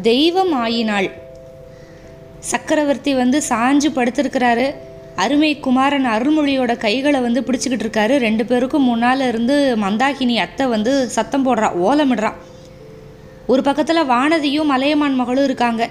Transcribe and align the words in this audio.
தெய்வம் 0.00 0.52
ஆயினாள் 0.52 1.10
சக்கரவர்த்தி 2.38 3.14
வந்து 3.14 3.42
சாஞ்சு 3.48 3.88
படுத்திருக்கிறாரு. 3.94 4.74
அருமை 5.16 5.60
குமாரன் 5.60 6.06
அருள்மொழியோட 6.06 6.76
கைகளை 6.76 7.20
வந்து 7.20 7.40
பிடிச்சிக்கிட்டு 7.40 7.86
இருக்காரு. 7.86 8.16
ரெண்டு 8.16 8.44
பேருக்கும் 8.46 8.82
முன்னால் 8.82 9.20
இருந்து 9.20 9.76
மந்தாகினி 9.80 10.36
அத்தை 10.36 10.66
வந்து 10.66 11.08
சத்தம் 11.08 11.46
போடுறா 11.46 11.68
ஓலமிடுறா. 11.88 12.32
ஒரு 13.46 13.62
பக்கத்தில் 13.62 14.08
வானதியும் 14.08 14.64
மலையமான் 14.64 15.14
மகளும் 15.14 15.44
இருக்காங்க. 15.44 15.88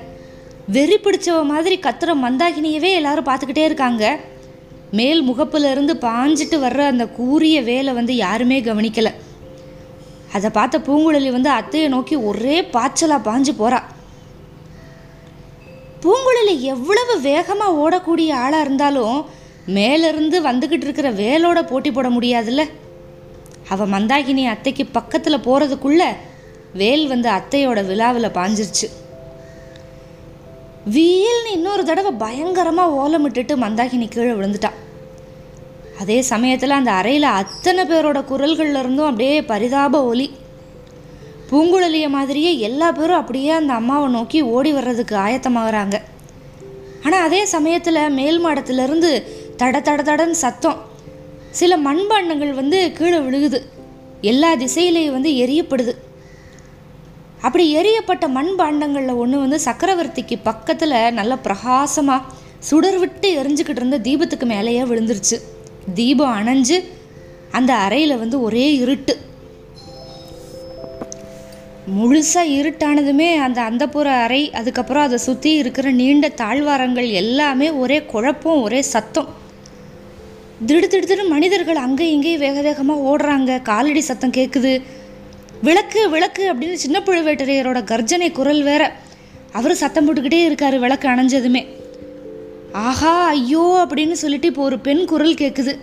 வெறி 0.67 0.95
பிடிச்சவ 0.95 1.45
மாதிரி 1.45 1.79
கத்துற 1.79 2.13
மந்தாகினியவே 2.25 2.91
எல்லாரும் 2.93 3.25
பார்த்துக்கிட்டே 3.25 3.63
இருக்காங்க. 3.63 4.19
மேல் 4.91 5.29
முகப்புலேருந்து 5.29 5.93
பாஞ்சிட்டு 6.01 6.57
வர்ற 6.59 6.77
அந்த 6.77 7.07
கூரிய 7.07 7.61
வேலை 7.61 7.93
வந்து 7.93 8.15
யாருமே 8.15 8.61
கவனிக்கலை. 8.61 9.13
அதை 10.33 10.49
பார்த்த 10.49 10.79
பூங்குழலி 10.79 11.31
வந்து 11.31 11.49
அத்தையை 11.49 11.87
நோக்கி 11.87 12.15
ஒரே 12.15 12.61
பாய்ச்சலாக 12.61 13.27
பாஞ்சு 13.29 13.53
போகிறாள் 13.57 13.90
பூங்குழலி 16.03 16.53
எவ்வளவு 16.73 17.13
வேகமாக 17.21 17.77
ஓடக்கூடிய 17.81 18.29
ஆளாக 18.43 18.65
இருந்தாலும் 18.65 19.17
மேலிருந்து 19.75 20.37
வந்துக்கிட்டு 20.47 20.87
இருக்கிற 20.87 21.11
வேலோட 21.11 21.59
போட்டி 21.67 21.91
போட 21.91 22.09
முடியாதுல்ல? 22.09 22.63
அவ 23.69 23.85
மந்தாகினி 23.85 24.43
அத்தைக்கு 24.53 24.85
பக்கத்தில் 24.97 25.45
போகிறதுக்குள்ள 25.45 26.03
வேல் 26.73 27.05
வந்து 27.07 27.29
அத்தையோட 27.29 27.79
விழாவில் 27.85 28.35
பாஞ்சிருச்சு. 28.37 28.87
வீல்னு 30.95 31.51
இன்னொரு 31.51 31.83
தடவை 31.85 32.11
பயங்கரமாக 32.11 32.97
ஓலமிட்டுட்டு 33.01 33.55
மந்தாகினி 33.65 34.07
கீழே 34.09 34.31
விழுந்துட்டா 34.31 34.71
அதே 36.01 36.21
சமயத்தில் 36.21 36.77
அந்த 36.79 36.91
அறையில் 36.91 37.27
அத்தனை 37.39 37.83
பேரோட 37.83 38.19
குரல்கள்ல 38.31 38.81
இருந்தும் 38.83 39.09
அப்படியே 39.09 39.35
பரிதாப 39.51 40.03
ஒலி. 40.03 40.27
பூங்குழலிய 41.51 42.09
மாதிரியே 42.09 42.59
எல்லா 42.67 42.91
பேரும் 42.91 43.19
அப்படியே 43.21 43.49
அந்த 43.49 43.73
அம்மாவை 43.73 44.11
நோக்கி 44.11 44.41
ஓடி 44.41 44.71
வர்றதுக்கு 44.73 45.15
ஆயத்தமாகறாங்க. 45.15 45.95
ஆனால் 47.05 47.25
அதே 47.27 47.45
சமயத்தில் 47.45 48.09
மேல் 48.09 48.45
மாடத்துலேருந்து 48.45 49.09
தட 49.61 49.79
தட 49.87 50.01
தடன்னு 50.09 50.37
சத்தம். 50.43 50.77
சில 51.59 51.77
மண்பாண்டங்கள் 51.77 52.53
வந்து 52.53 52.91
கீழே 52.97 53.17
விழுகுது. 53.17 53.59
எல்லா 54.21 54.49
திசையிலையும் 54.55 55.15
வந்து 55.17 55.31
எரியப்படுது. 55.43 55.93
அப்படி 57.41 57.63
எரியப்பட்ட 57.77 58.25
மண்பாண்டங்களில் 58.37 59.19
ஒன்று 59.21 59.37
வந்து 59.39 59.59
சக்கரவர்த்திக்கு 59.65 60.35
பக்கத்தில் 60.43 60.95
நல்ல 61.19 61.35
பிரகாசமாக 61.37 62.39
சுடர் 62.69 62.99
விட்டு 62.99 63.29
எரிஞ்சுக்கிட்டு 63.41 63.81
இருந்த 63.81 63.99
தீபத்துக்கு 64.07 64.45
மேலேயே 64.45 64.81
விழுந்துருச்சு. 64.81 65.39
தீபம் 65.93 66.35
அணைஞ்சு 66.39 66.77
அந்த 67.51 67.73
அறையில் 67.85 68.21
வந்து 68.23 68.41
ஒரே 68.41 68.67
இருட்டு. 68.75 69.15
முழுசாக 71.87 72.51
இருட்டானதுமே 72.57 73.35
அந்த 73.35 73.59
அந்தப்புற 73.69 74.07
அறை 74.23 74.51
அதுக்கப்புறம் 74.51 75.03
அதை 75.03 75.17
சுற்றி 75.17 75.53
இருக்கிற 75.53 75.91
நீண்ட 75.91 76.27
தாழ்வாரங்கள் 76.29 77.07
எல்லாமே 77.09 77.71
ஒரே 77.71 77.97
குழப்பம் 78.03 78.61
ஒரே 78.61 78.81
சத்தம். 78.81 79.29
திடு 80.67 80.87
திடுதிடு 80.87 81.23
மனிதர்கள் 81.27 81.75
அங்கே 81.75 82.11
இங்கேயும் 82.11 82.39
வேக 82.39 82.61
வேகமாக 82.61 83.05
ஓடுறாங்க. 83.11 83.61
காலடி 83.61 84.01
சத்தம் 84.01 84.31
கேட்குது 84.31 84.81
விளக்கு 85.61 86.09
விளக்கு 86.09 86.53
அப்படின்னு 86.53 86.73
சின்ன 86.73 86.99
பழுவேட்டரையரோட 87.05 87.83
கர்ஜனை 87.83 88.31
குரல் 88.31 88.63
வேற. 88.63 88.91
அவர் 89.51 89.81
சத்தம் 89.83 90.05
போட்டுக்கிட்டே 90.05 90.41
இருக்காரு 90.49 90.79
விளக்கு 90.79 91.07
அணைஞ்சதுமே. 91.07 91.65
ஆஹா 92.71 93.25
ஐயோ 93.25 93.85
அப்படின்னு 93.85 94.11
சொல்லிட்டு 94.11 94.47
இப்போ 94.47 94.63
ஒரு 94.63 94.79
பெண் 94.79 95.05
குரல் 95.05 95.33
கேட்குது 95.33 95.79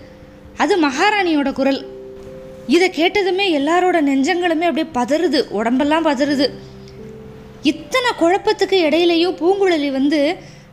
அது 0.57 0.89
மகாராணியோட 0.89 1.53
குரல். 1.53 1.98
இதை 2.75 2.87
கேட்டதுமே 2.99 3.45
எல்லாரோட 3.59 3.99
நெஞ்சங்களுமே 4.09 4.67
அப்படியே 4.69 4.89
பதறுது 4.99 5.41
உடம்பெல்லாம் 5.59 6.07
பதறுது. 6.09 6.47
இத்தனை 7.71 8.11
குழப்பத்துக்கு 8.23 8.77
இடையிலையும் 8.87 9.39
பூங்குழலி 9.41 9.89
வந்து 9.99 10.21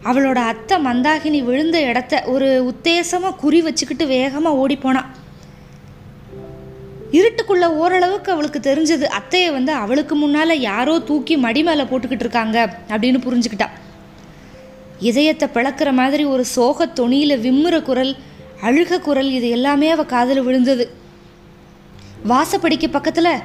அவளோட 0.09 0.39
அத்தை 0.51 0.75
மந்தாகினி 0.88 1.39
விழுந்த 1.50 1.78
இடத்த 1.89 2.23
ஒரு 2.33 2.47
உத்தேசமாக 2.72 3.39
குறி 3.44 3.59
வச்சுக்கிட்டு 3.67 4.06
வேகமாக 4.16 4.59
ஓடிப்போனான் 4.63 5.11
இருட்டுக்குள்ள 7.17 7.66
ஓரளவுக்கு 7.81 8.29
அவளுக்கு 8.33 8.59
தெரிஞ்சது 8.67 9.06
அத்தையை 9.17 9.50
வந்து 9.57 9.72
அவளுக்கு 9.83 10.16
முன்னால் 10.16 10.62
யாரோ 10.69 10.95
தூக்கி 11.09 11.35
மடி 11.45 11.62
மேலே 11.67 11.83
போட்டுக்கிட்டு 11.91 12.25
இருக்காங்க 12.25 12.57
அப்படின்னு 12.94 13.19
புரிஞ்சுக்கிட்டா. 13.25 13.67
இதயத்தை 15.09 15.47
பிளக்கிற 15.56 15.89
மாதிரி 16.00 16.23
ஒரு 16.33 16.44
சோக 16.56 16.88
தொனியில் 17.00 17.41
விம்முற 17.45 17.77
குரல் 17.81 18.13
அழுக 18.67 19.00
குரல் 19.07 19.31
இது 19.38 19.50
எல்லாமே 19.57 19.89
அவள் 19.95 20.12
காதில் 20.13 20.45
விழுந்தது. 20.47 20.85
வாசப்படிக்கு 22.28 22.88
பக்கத்தில் 22.91 23.38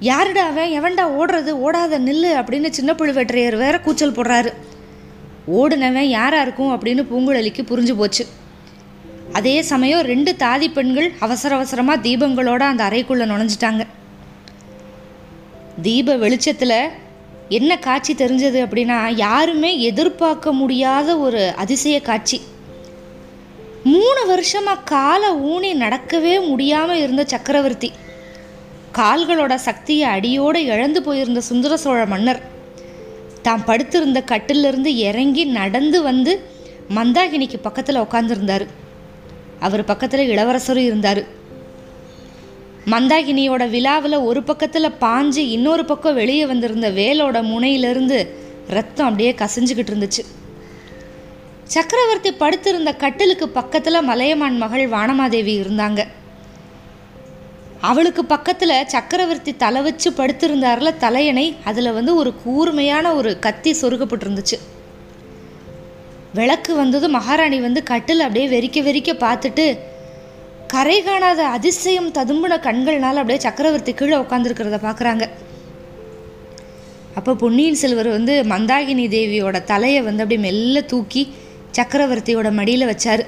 யாருடா 0.00 0.46
அவன்? 0.46 0.82
எவன்டா 0.82 1.04
ஓடுறது? 1.18 1.50
ஓடாத 1.50 1.98
நில்லு 1.98 2.30
அப்படின்னு 2.40 2.70
சின்ன 2.70 2.92
புழுவேற்றையர் 2.92 3.56
வேற 3.56 3.80
கூச்சல் 3.80 4.12
போடுறாரு. 4.12 4.52
ஓடுனவன் 5.54 5.98
யாராக 5.98 6.42
இருக்கும்? 6.42 6.72
அப்படின்னு 6.72 7.06
பூங்குழலிக்கு 7.10 7.62
புரிஞ்சு 7.62 7.96
போச்சு. 7.96 8.26
அதே 9.32 9.62
சமயம் 9.62 10.00
ரெண்டு 10.00 10.34
தாதி 10.38 10.72
பெண்கள் 10.72 11.12
அவசர 11.18 11.54
அவசரமாக 11.54 12.08
தீபங்களோட 12.08 12.58
அந்த 12.58 12.84
அறைக்குள்ளே 12.84 13.26
நுழைஞ்சிட்டாங்க. 13.26 13.86
தீப 15.82 16.16
வெளிச்சத்தில் 16.16 16.88
என்ன 17.48 17.78
காட்சி 17.78 18.14
தெரிஞ்சது 18.14 18.58
அப்படின்னா 18.66 19.14
யாருமே 19.14 19.80
எதிர்பார்க்க 19.80 20.52
முடியாத 20.52 21.18
ஒரு 21.18 21.52
அதிசய 21.56 22.00
காட்சி. 22.00 22.40
மூணு 23.84 24.26
வருஷமாக 24.26 24.80
காலை 24.80 25.30
ஊனி 25.32 25.74
நடக்கவே 25.74 26.46
முடியாமல் 26.48 26.98
இருந்த 26.98 27.24
சக்கரவர்த்தி. 27.26 27.92
கால்களோட 28.98 29.54
சக்தியை 29.54 30.08
அடியோடு 30.08 30.64
இழந்து 30.64 31.02
போயிருந்த 31.02 31.40
சுந்தர 31.40 31.76
சோழ 31.76 32.06
மன்னர் 32.06 32.42
தாம் 33.42 33.64
படுத்திருந்த 33.64 34.22
கட்டிலிருந்து 34.22 34.96
இறங்கி 34.96 35.44
நடந்து 35.44 36.02
வந்து 36.02 36.42
மந்தாகினிக்கு 36.94 37.58
பக்கத்தில் 37.62 38.00
உட்காந்துருந்தார் 38.00 38.66
அவர் 39.60 39.84
பக்கத்தில் 39.84 40.28
இளவரசரும் 40.28 40.84
இருந்தார். 40.84 41.22
மந்தாகினியோட 42.86 43.70
விழாவில் 43.70 44.16
ஒரு 44.16 44.42
பக்கத்தில் 44.42 44.96
பாஞ்சு 45.00 45.36
இன்னொரு 45.36 45.84
பக்கம் 45.84 46.14
வெளியே 46.14 46.46
வந்திருந்த 46.46 46.90
வேலோட 46.90 47.42
முனையிலிருந்து 47.42 48.18
ரத்தம் 48.68 49.06
அப்படியே 49.06 49.32
கசிஞ்சுக்கிட்டு 49.32 49.94
இருந்துச்சு. 49.94 50.24
சக்கரவர்த்தி 51.64 52.32
படுத்திருந்த 52.32 52.92
கட்டிலுக்கு 52.92 53.48
பக்கத்தில் 53.48 54.02
மலையமான் 54.02 54.56
மகள் 54.56 54.90
வானமாதேவி 54.90 55.54
இருந்தாங்க. 55.62 56.06
அவளுக்கு 57.90 58.22
பக்கத்தில் 58.24 58.84
சக்கரவர்த்தி 58.94 59.52
தலை 59.62 59.80
வச்சு 59.86 60.08
படுத்திருந்தார்ல 60.10 60.90
தலையணை 61.04 61.46
அதில் 61.70 61.96
வந்து 61.98 62.12
ஒரு 62.20 62.30
கூர்மையான 62.44 63.12
ஒரு 63.18 63.30
கத்தி 63.46 63.72
சொருகப்பட்டிருந்துச்சு. 63.80 64.56
விளக்கு 66.38 66.72
வந்ததும் 66.74 67.14
மகாராணி 67.18 67.58
வந்து 67.66 67.80
கட்டில் 67.90 68.24
அப்படியே 68.26 68.46
வெறிக்க 68.54 68.78
வெறிக்க 68.88 69.10
பார்த்துட்டு 69.24 69.66
கரை 70.72 70.98
காணாத 71.02 71.40
அதிசயம் 71.56 72.10
ததும்பின 72.12 72.54
கண்கள்னால 72.66 73.20
அப்படியே 73.22 73.40
சக்கரவர்த்தி 73.46 73.92
கீழே 73.94 74.16
உட்காந்துருக்கிறத 74.16 74.78
பார்க்குறாங்க 74.86 75.24
அப்போ 77.18 77.32
பொன்னியின் 77.42 77.80
செல்வர் 77.82 78.08
வந்து 78.08 78.34
மந்தாகினி 78.52 79.04
தேவியோட 79.14 79.56
தலையை 79.64 80.00
வந்து 80.02 80.22
அப்படியே 80.24 80.40
மெல்ல 80.46 80.80
தூக்கி 80.92 81.22
சக்கரவர்த்தியோட 81.78 82.48
மடியில் 82.58 82.90
வச்சார். 82.90 83.22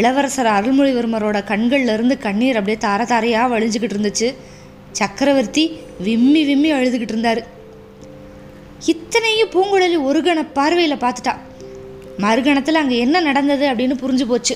இளவரசர் 0.00 0.50
அருள்மொழிவர்மரோட 0.56 1.38
கண்கள்லேருந்து 1.50 2.14
கண்ணீர் 2.26 2.58
அப்படியே 2.58 2.78
தார 2.86 3.04
தாரையாக 3.12 3.52
வழிஞ்சுக்கிட்டு 3.54 3.96
இருந்துச்சு. 3.96 4.28
சக்கரவர்த்தி 5.00 5.64
விம்மி 6.06 6.42
விம்மி 6.44 6.70
அழுதுகிட்டு 6.72 7.14
இருந்தார். 7.14 7.40
இத்தனையும் 8.92 9.52
பூங்குழலி 9.54 9.98
ஒரு 10.08 10.20
கண 10.20 10.40
பார்வையில் 10.58 11.02
பார்த்துட்டா. 11.04 11.34
மறுகணத்தில் 12.24 12.80
அங்கே 12.80 12.96
என்ன 12.98 13.20
நடந்தது 13.20 13.64
அப்படின்னு 13.70 13.96
புரிஞ்சு 14.02 14.24
போச்சு. 14.32 14.54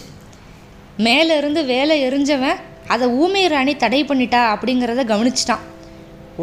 மேலே 1.07 1.37
இருந்து 1.37 1.65
வேலை 1.65 1.97
எரிஞ்சவன் 2.09 2.61
அதை 2.95 3.07
ஊமை 3.23 3.43
ராணி 3.53 3.73
தடை 3.77 4.01
பண்ணிட்டா 4.05 4.41
அப்படிங்கிறத 4.55 5.05
கவனிச்சிட்டான். 5.13 5.65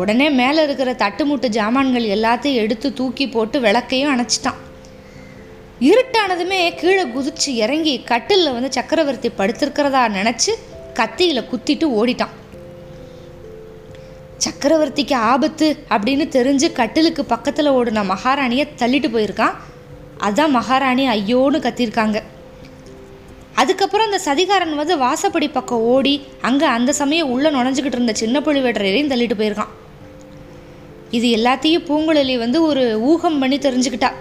உடனே 0.02 0.28
மேலே 0.40 0.64
இருக்கிற 0.64 0.92
தட்டுமுட்டு 1.04 1.48
ஜாமான்கள் 1.58 2.06
எல்லாத்தையும் 2.16 2.62
எடுத்து 2.64 2.94
தூக்கி 2.94 3.26
போட்டு 3.28 3.60
விளக்கையும் 3.60 4.14
அணைச்சிட்டான். 4.14 4.60
இருட்டானதுமே 5.88 6.60
கீழே 6.80 7.04
குதிச்சு 7.16 7.52
இறங்கி 7.64 7.94
கட்டிலில் 8.12 8.56
வந்து 8.56 8.70
சக்கரவர்த்தி 8.78 9.30
படுத்திருக்கிறதா 9.40 10.04
நினச்சி 10.18 10.52
கத்தியில் 11.00 11.48
குத்திட்டு 11.52 11.86
ஓடிட்டான். 12.00 12.34
சக்கரவர்த்திக்கு 14.46 15.16
ஆபத்து 15.32 15.68
அப்படின்னு 15.90 16.26
தெரிஞ்சு 16.38 16.68
கட்டிலுக்கு 16.80 17.26
பக்கத்தில் 17.26 17.70
ஓடின 17.78 18.04
மகாராணியை 18.14 18.66
தள்ளிட்டு 18.82 19.10
போயிருக்கான். 19.16 19.56
அதான் 20.28 20.56
மகாராணி 20.58 21.06
ஐயோன்னு 21.08 21.60
கத்திருக்காங்க. 21.66 22.18
அதுக்கப்புறம் 23.62 24.08
அந்த 24.10 24.20
சதிகாரன் 24.28 24.76
வந்து 24.82 24.98
வாசப்படி 25.06 25.48
பக்கம் 25.52 25.86
ஓடி 25.94 26.14
அங்கே 26.50 26.66
அந்த 26.78 26.94
சமயம் 27.02 27.32
உள்ளே 27.34 27.50
நுழைஞ்சிக்கிட்டு 27.50 28.00
இருந்த 28.00 28.14
சின்ன 28.22 28.40
புழுவேட்டரையும் 28.40 29.12
தள்ளிட்டு 29.14 29.38
போயிருக்கான். 29.42 29.74
இது 31.18 31.28
எல்லாத்தையும் 31.38 31.88
பூங்குழலி 31.90 32.38
வந்து 32.38 32.62
ஒரு 32.70 32.86
ஊகம் 33.12 33.40
பண்ணி 33.40 33.58
தெரிஞ்சுக்கிட்டா. 33.58 34.12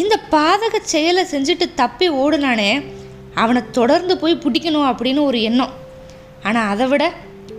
இந்த 0.00 0.14
பாதக 0.34 0.74
செயலை 0.82 1.22
செஞ்சுட்டு 1.30 1.66
தப்பி 1.74 2.06
ஓடுனானே 2.10 2.70
அவனை 3.34 3.62
தொடர்ந்து 3.78 4.14
போய் 4.18 4.42
பிடிக்கணும் 4.44 4.88
அப்படின்னு 4.90 5.20
ஒரு 5.22 5.38
எண்ணம். 5.42 5.72
ஆனால் 6.42 6.70
அதை 6.72 6.86
விட 6.88 7.04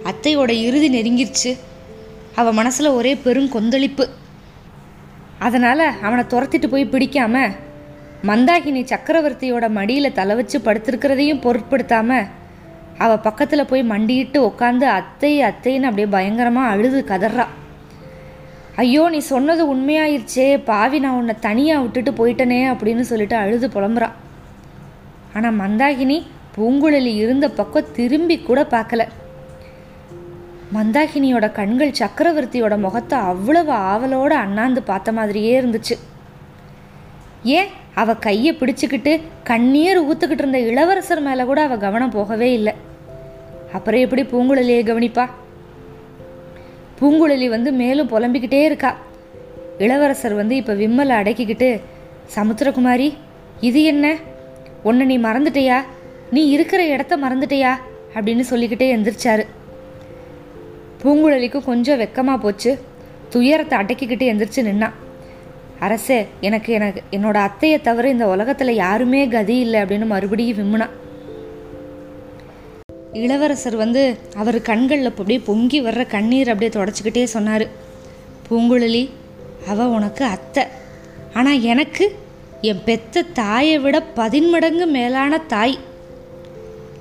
அத்தையோட 0.10 0.52
இறுதி 0.68 0.90
நெருங்கிருச்சு. 0.96 1.52
அவள் 2.36 2.58
மனசில் 2.60 2.96
ஒரே 3.00 3.14
பெருங்கொந்தளிப்பு 3.26 4.06
அதனால் 5.40 5.86
அவனை 6.06 6.24
துரத்திட்டு 6.34 6.68
போய் 6.68 6.92
பிடிக்காம 6.94 7.36
மந்தாகினி 8.30 8.82
சக்கரவர்த்தியோட 8.92 9.66
மடியில் 9.78 10.16
தலை 10.20 10.36
வச்சு 10.36 10.58
படுத்திருக்கிறதையும் 10.60 11.44
பொருட்படுத்தாம 11.46 12.20
அவள் 12.98 13.26
பக்கத்தில் 13.28 13.70
போய் 13.72 13.84
மண்டியிட்டு 13.84 14.40
உட்காந்து 14.50 14.86
அத்தை 15.00 15.32
அத்தைன்னு 15.50 15.90
அப்படியே 15.90 16.10
பயங்கரமாக 16.16 16.72
அழுது 16.74 17.00
கதறா. 17.12 17.46
ஐயோ 18.76 19.10
நீ 19.10 19.18
சொன்னது 19.18 19.76
உண்மையாயிருச்சே. 19.76 20.64
பாவி 20.64 21.00
நான் 21.00 21.14
உன்னை 21.14 21.36
தனியாக 21.40 21.82
விட்டுட்டு 21.82 22.12
போயிட்டனே 22.12 22.62
அப்படின்னு 22.74 23.00
சொல்லிட்டு 23.00 23.36
அழுது 23.36 23.68
புலம்புறா. 23.68 24.10
ஆனால் 25.34 25.60
மந்தாகினி 25.60 26.24
பூங்குழலி 26.58 27.16
இருந்த 27.16 27.50
பக்கம் 27.50 27.92
திரும்பி 27.92 28.40
கூட 28.40 28.64
பார்க்கல. 28.64 29.08
மந்தாகினியோட 30.74 31.52
கண்கள் 31.52 31.92
சக்கரவர்த்தியோட 31.92 32.80
முகத்தை 32.80 33.20
அவ்வளவு 33.20 33.72
ஆவலோடு 33.72 34.36
அண்ணாந்து 34.36 34.84
பார்த்த 34.84 35.12
மாதிரியே 35.12 35.62
இருந்துச்சு. 35.62 35.98
ஏன்? 37.44 37.68
அவ 37.96 38.16
கையை 38.16 38.56
பிடிச்சிக்கிட்டு 38.56 39.22
கண்ணீர் 39.44 40.04
ஊத்துக்கிட்டு 40.04 40.44
இருந்த 40.44 40.60
இளவரசர் 40.60 41.22
மேலே 41.22 41.44
கூட 41.44 41.62
அவ 41.62 41.78
கவனம் 41.78 42.10
போகவே 42.10 42.54
இல்லை. 42.54 42.74
அப்புறம் 43.74 44.00
எப்படி 44.00 44.24
பூங்குழலியை 44.24 44.84
கவனிப்பா? 44.86 45.30
பூங்குழலி 47.04 47.50
வந்து 47.50 47.72
மேலும் 47.72 48.10
புலம்பிக்கிட்டே 48.10 48.64
இருக்கா. 48.64 48.98
இளவரசர் 49.78 50.34
வந்து 50.34 50.56
இப்போ 50.56 50.74
விம்மலை 50.74 51.14
அடக்கிக்கிட்டு 51.22 51.82
சமுத்திரகுமாரி 52.36 53.14
இது 53.60 53.84
என்ன? 53.84 54.16
உன்னை 54.84 55.06
நீ 55.06 55.18
மறந்துட்டியா? 55.18 55.82
நீ 56.30 56.48
இருக்கிற 56.48 56.86
இடத்த 56.86 57.18
மறந்துட்டியா? 57.18 57.72
அப்படின்னு 58.14 58.40
சொல்லிக்கிட்டே 58.40 58.88
எந்திரிச்சாரு. 58.96 59.46
பூங்குழலிக்கு 61.04 61.64
கொஞ்சம் 61.64 62.00
வெக்கமாக 62.00 62.40
போச்சு. 62.40 62.80
துயரத்தை 63.30 63.80
அடக்கிக்கிட்டு 63.80 64.26
எந்திரிச்சு 64.32 64.62
நின்னான் 64.70 64.98
அரசே 65.80 66.28
எனக்கு 66.40 66.74
எனக்கு 66.74 67.02
என்னோட 67.12 67.50
அத்தையை 67.50 67.82
தவிர 67.82 68.10
இந்த 68.10 68.28
உலகத்தில் 68.28 68.74
யாருமே 68.74 69.28
கதி 69.28 69.60
இல்லை 69.60 69.82
அப்படின்னு 69.82 70.06
மறுபடியும் 70.06 70.60
விம்முனா. 70.60 70.90
இளவரசர் 73.14 73.76
வந்து 73.76 74.18
அவர் 74.36 74.62
கண்களில் 74.62 75.06
அப்படியே 75.06 75.40
பொங்கி 75.40 75.82
வர்ற 75.82 76.08
கண்ணீர் 76.08 76.50
அப்படியே 76.50 76.72
தொடச்சிக்கிட்டே 76.72 77.24
சொன்னார் 77.24 77.68
பூங்குழலி 78.50 79.10
அவ 79.68 79.88
உனக்கு 79.88 80.26
அத்தை. 80.26 80.64
ஆனால் 81.34 81.62
எனக்கு 81.62 82.16
என் 82.62 82.84
பெத்த 82.86 83.22
தாயை 83.22 83.80
விட 83.80 84.02
பதின்மடங்கு 84.02 84.86
மேலான 84.88 85.38
தாய். 85.38 85.78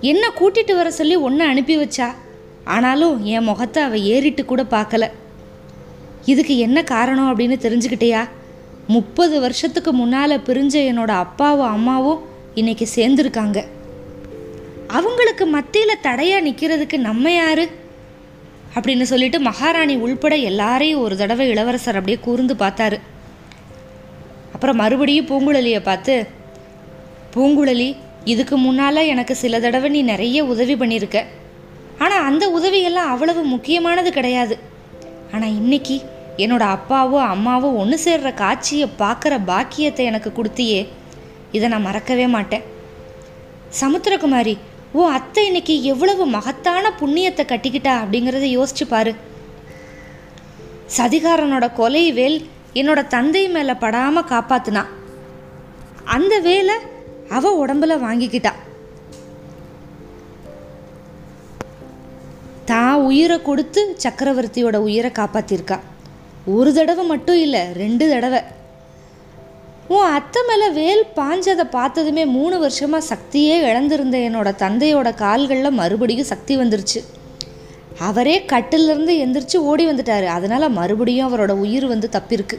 என்ன 0.00 0.30
கூட்டிகிட்டு 0.40 0.74
வர 0.74 0.90
சொல்லி 0.90 1.16
ஒன்று 1.16 1.44
அனுப்பி 1.44 1.76
வச்சா? 1.76 2.08
ஆனாலும் 2.64 3.24
என் 3.24 3.42
முகத்தை 3.42 3.82
அவள் 3.82 4.00
ஏறிட்டு 4.00 4.44
கூட 4.44 4.62
பார்க்கல. 4.62 5.10
இதுக்கு 6.24 6.58
என்ன 6.58 6.82
காரணம் 6.82 7.28
அப்படின்னு 7.30 7.56
தெரிஞ்சுக்கிட்டியா? 7.58 8.28
முப்பது 8.86 9.40
வருஷத்துக்கு 9.40 9.92
முன்னால் 9.92 10.38
பிரிஞ்ச 10.38 10.74
என்னோட 10.90 11.08
அப்பாவும் 11.08 11.68
அம்மாவும் 11.68 12.22
இன்றைக்கி 12.54 12.86
சேர்ந்துருக்காங்க. 12.94 13.64
அவங்களுக்கு 14.98 15.44
மத்தியில் 15.46 16.02
தடையாக 16.06 16.46
நிற்கிறதுக்கு 16.48 16.96
நம்ம 17.08 17.32
யார்? 17.32 17.64
அப்படின்னு 18.74 19.02
சொல்லிட்டு 19.02 19.38
மகாராணி 19.40 19.94
உள்பட 19.96 20.34
எல்லாரையும் 20.50 21.02
ஒரு 21.04 21.14
தடவை 21.16 21.48
இளவரசர் 21.48 21.98
அப்படியே 21.98 22.18
கூர்ந்து 22.26 22.54
பார்த்தாரு. 22.54 22.98
அப்புறம் 24.54 24.80
மறுபடியும் 24.82 25.28
பூங்குழலியை 25.30 25.80
பார்த்து 25.82 26.14
பூங்குழலி 27.34 27.88
இதுக்கு 28.32 28.56
முன்னால் 28.56 29.08
எனக்கு 29.12 29.34
சில 29.34 29.60
தடவை 29.60 29.88
நீ 29.90 30.02
நிறைய 30.02 30.44
உதவி 30.44 30.74
பண்ணியிருக்க. 30.74 31.20
ஆனால் 31.98 32.26
அந்த 32.28 32.44
உதவியெல்லாம் 32.58 33.12
அவ்வளவு 33.12 33.42
முக்கியமானது 33.44 34.10
கிடையாது. 34.12 34.56
ஆனால் 35.34 35.56
இன்னைக்கு 35.60 35.96
என்னோட 36.36 36.64
அப்பாவோ 36.74 37.18
அம்மாவோ 37.34 37.68
ஒன்று 37.80 37.98
சேர்ற 38.04 38.34
காட்சியை 38.34 38.88
பார்க்குற 38.98 39.34
பாக்கியத்தை 39.44 40.04
எனக்கு 40.10 40.30
கொடுத்தியே. 40.36 40.80
இதை 41.52 41.66
நான் 41.68 41.88
மறக்கவே 41.88 42.26
மாட்டேன். 42.26 42.66
சமுத்திரகுமாரி 43.80 44.54
ஓ 44.98 45.02
அத்தை 45.16 45.42
இன்னைக்கு 45.46 45.74
எவ்வளவு 45.90 46.24
மகத்தான 46.34 46.90
புண்ணியத்தை 47.00 47.44
கட்டிக்கிட்டா 47.50 47.92
அப்படிங்கிறத 48.00 48.46
யோசிச்சு 48.56 48.84
பாரு. 48.88 49.12
சதிகாரனோட 50.96 51.66
கொலை 51.78 52.02
வேல் 52.18 52.36
என்னோட 52.80 53.00
தந்தை 53.14 53.48
மேலே 53.54 53.74
படாமல் 53.84 54.28
காப்பாத்துனா. 54.32 54.82
அந்த 56.16 56.34
வேலை 56.48 56.74
அவ 57.36 57.52
உடம்புல 57.62 57.96
வாங்கிக்கிட்டா. 58.06 58.52
தான் 62.70 62.98
உயிரை 63.08 63.38
கொடுத்து 63.42 63.82
சக்கரவர்த்தியோட 64.04 64.76
உயிரை 64.88 65.12
காப்பாத்திருக்கா. 65.20 65.78
ஒரு 66.56 66.72
தடவை 66.80 67.06
மட்டும் 67.12 67.40
இல்லை 67.46 67.62
ரெண்டு 67.82 68.06
தடவை. 68.12 68.42
உன் 69.88 70.12
அத்தை 70.16 70.40
மேலே 70.48 70.68
வேல் 70.68 71.02
பாஞ்சதை 71.16 71.64
பார்த்ததுமே 71.70 72.24
மூணு 72.26 72.58
வருஷமாக 72.58 73.08
சக்தியே 73.10 73.56
இழந்திருந்த 73.70 74.16
என்னோட 74.28 74.50
தந்தையோட 74.62 75.14
கால்களில் 75.14 75.78
மறுபடியும் 75.80 76.28
சக்தி 76.30 76.56
வந்துருச்சு. 76.56 77.00
அவரே 77.98 78.44
கட்டிலிருந்து 78.44 79.14
எந்திரிச்சு 79.24 79.56
ஓடி 79.70 79.86
வந்துட்டார். 79.88 80.26
அதனால் 80.36 80.68
மறுபடியும் 80.70 81.28
அவரோட 81.28 81.50
உயிர் 81.64 81.86
வந்து 81.86 82.08
தப்பிருக்கு. 82.16 82.58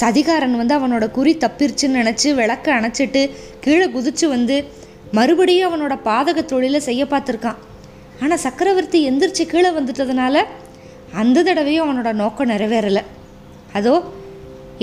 சதிகாரன் 0.00 0.56
வந்து 0.60 0.74
அவனோட 0.78 1.10
குறி 1.10 1.32
தப்பிருச்சுன்னு 1.44 2.00
நினச்சி 2.00 2.28
விளக்க 2.34 2.74
அணைச்சிட்டு 2.78 3.22
கீழே 3.60 3.86
குதிச்சு 3.86 4.26
வந்து 4.28 4.56
மறுபடியும் 5.18 5.68
அவனோட 5.70 5.94
பாதக 6.08 6.44
தொழிலை 6.44 6.80
செய்ய 6.80 7.04
பார்த்துருக்கான். 7.04 7.58
ஆனால் 8.22 8.42
சக்கரவர்த்தி 8.46 8.98
எந்திரிச்சு 9.10 9.46
கீழே 9.46 9.68
வந்துட்டதுனால 9.68 10.44
அந்த 11.22 11.42
தடவையும் 11.42 11.86
அவனோட 11.86 12.12
நோக்கம் 12.12 12.48
நிறைவேறலை. 12.48 13.02
அதோ 13.72 13.94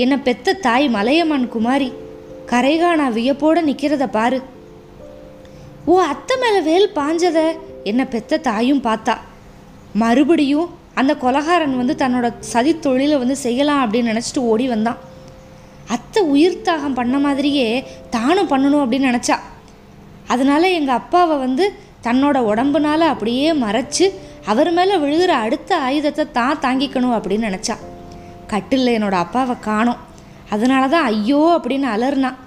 என்னை 0.02 0.16
பெத்த 0.26 0.54
தாய் 0.66 0.86
மலையமான் 0.96 1.46
குமாரி 1.54 1.88
கரைகானா 2.50 3.06
வியப்போட 3.16 3.56
நிற்கிறத 3.68 4.04
பாரு. 4.16 4.38
ஓ 5.90 5.94
அத்தை 6.12 6.34
மேலே 6.42 6.60
வேல் 6.68 6.86
பாஞ்சத 6.98 7.38
என்னை 7.90 8.04
பெத்த 8.14 8.40
தாயும் 8.48 8.84
பார்த்தா 8.86 9.14
மறுபடியும் 10.02 10.68
அந்த 11.00 11.12
கொலகாரன் 11.24 11.76
வந்து 11.80 11.94
தன்னோட 12.02 12.28
சதி 12.52 12.72
தொழிலை 12.86 13.16
வந்து 13.22 13.36
செய்யலாம் 13.44 13.82
அப்படின்னு 13.84 14.12
நினச்சிட்டு 14.12 14.46
ஓடி 14.52 14.66
வந்தான். 14.74 15.02
அத்தை 15.94 16.22
உயிர் 16.32 16.64
தாகம் 16.68 16.96
பண்ண 17.00 17.18
மாதிரியே 17.26 17.68
தானும் 18.16 18.50
பண்ணணும் 18.52 18.82
அப்படின்னு 18.84 19.10
நினச்சா. 19.12 19.36
அதனால் 20.32 20.74
எங்கள் 20.78 20.98
அப்பாவை 21.00 21.36
வந்து 21.44 21.66
தன்னோட 22.06 22.38
உடம்புனால 22.50 23.00
அப்படியே 23.12 23.46
மறைச்சு 23.64 24.06
அவர் 24.52 24.70
மேலே 24.78 24.96
விழுகிற 25.04 25.32
அடுத்த 25.44 25.70
ஆயுதத்தை 25.86 26.24
தான் 26.38 26.60
தாங்கிக்கணும் 26.64 27.16
அப்படின்னு 27.18 27.48
நினச்சா. 27.50 27.76
கட்டில் 28.52 28.94
என்னோடய 28.96 29.24
அப்பாவை 29.24 29.56
காணோம். 29.68 30.02
அதனால 30.54 30.84
தான் 30.94 31.08
ஐயோ 31.12 31.40
அப்படின்னு 31.56 31.88
அலர்னான் 31.94 32.38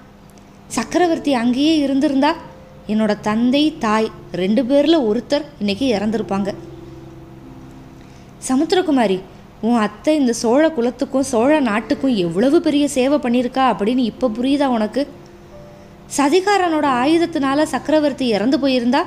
சக்கரவர்த்தி 0.78 1.34
அங்கேயே 1.42 1.74
இருந்திருந்தா 1.86 2.32
என்னோட 2.92 3.14
தந்தை 3.28 3.64
தாய் 3.86 4.08
ரெண்டு 4.42 4.62
பேரில் 4.70 5.06
ஒருத்தர் 5.10 5.46
இன்னைக்கு 5.60 5.86
இறந்துருப்பாங்க. 5.98 6.50
சமுத்திரகுமாரி 8.50 9.18
உன் 9.68 9.80
அத்தை 9.86 10.14
இந்த 10.20 10.34
சோழ 10.34 10.64
குலத்துக்கும் 10.78 11.30
சோழ 11.32 11.60
நாட்டுக்கும் 11.70 12.16
எவ்வளவு 12.26 12.58
பெரிய 12.68 12.86
சேவை 12.98 13.18
பண்ணியிருக்கா 13.26 13.64
அப்படின்னு 13.72 14.04
இப்போ 14.12 14.28
புரியுதா 14.38 14.68
உனக்கு? 14.78 15.02
சதிகாரனோட 16.18 16.88
ஆயுதத்தினால 17.02 17.64
சக்கரவர்த்தி 17.74 18.28
இறந்து 18.36 18.58
போயிருந்தா 18.64 19.02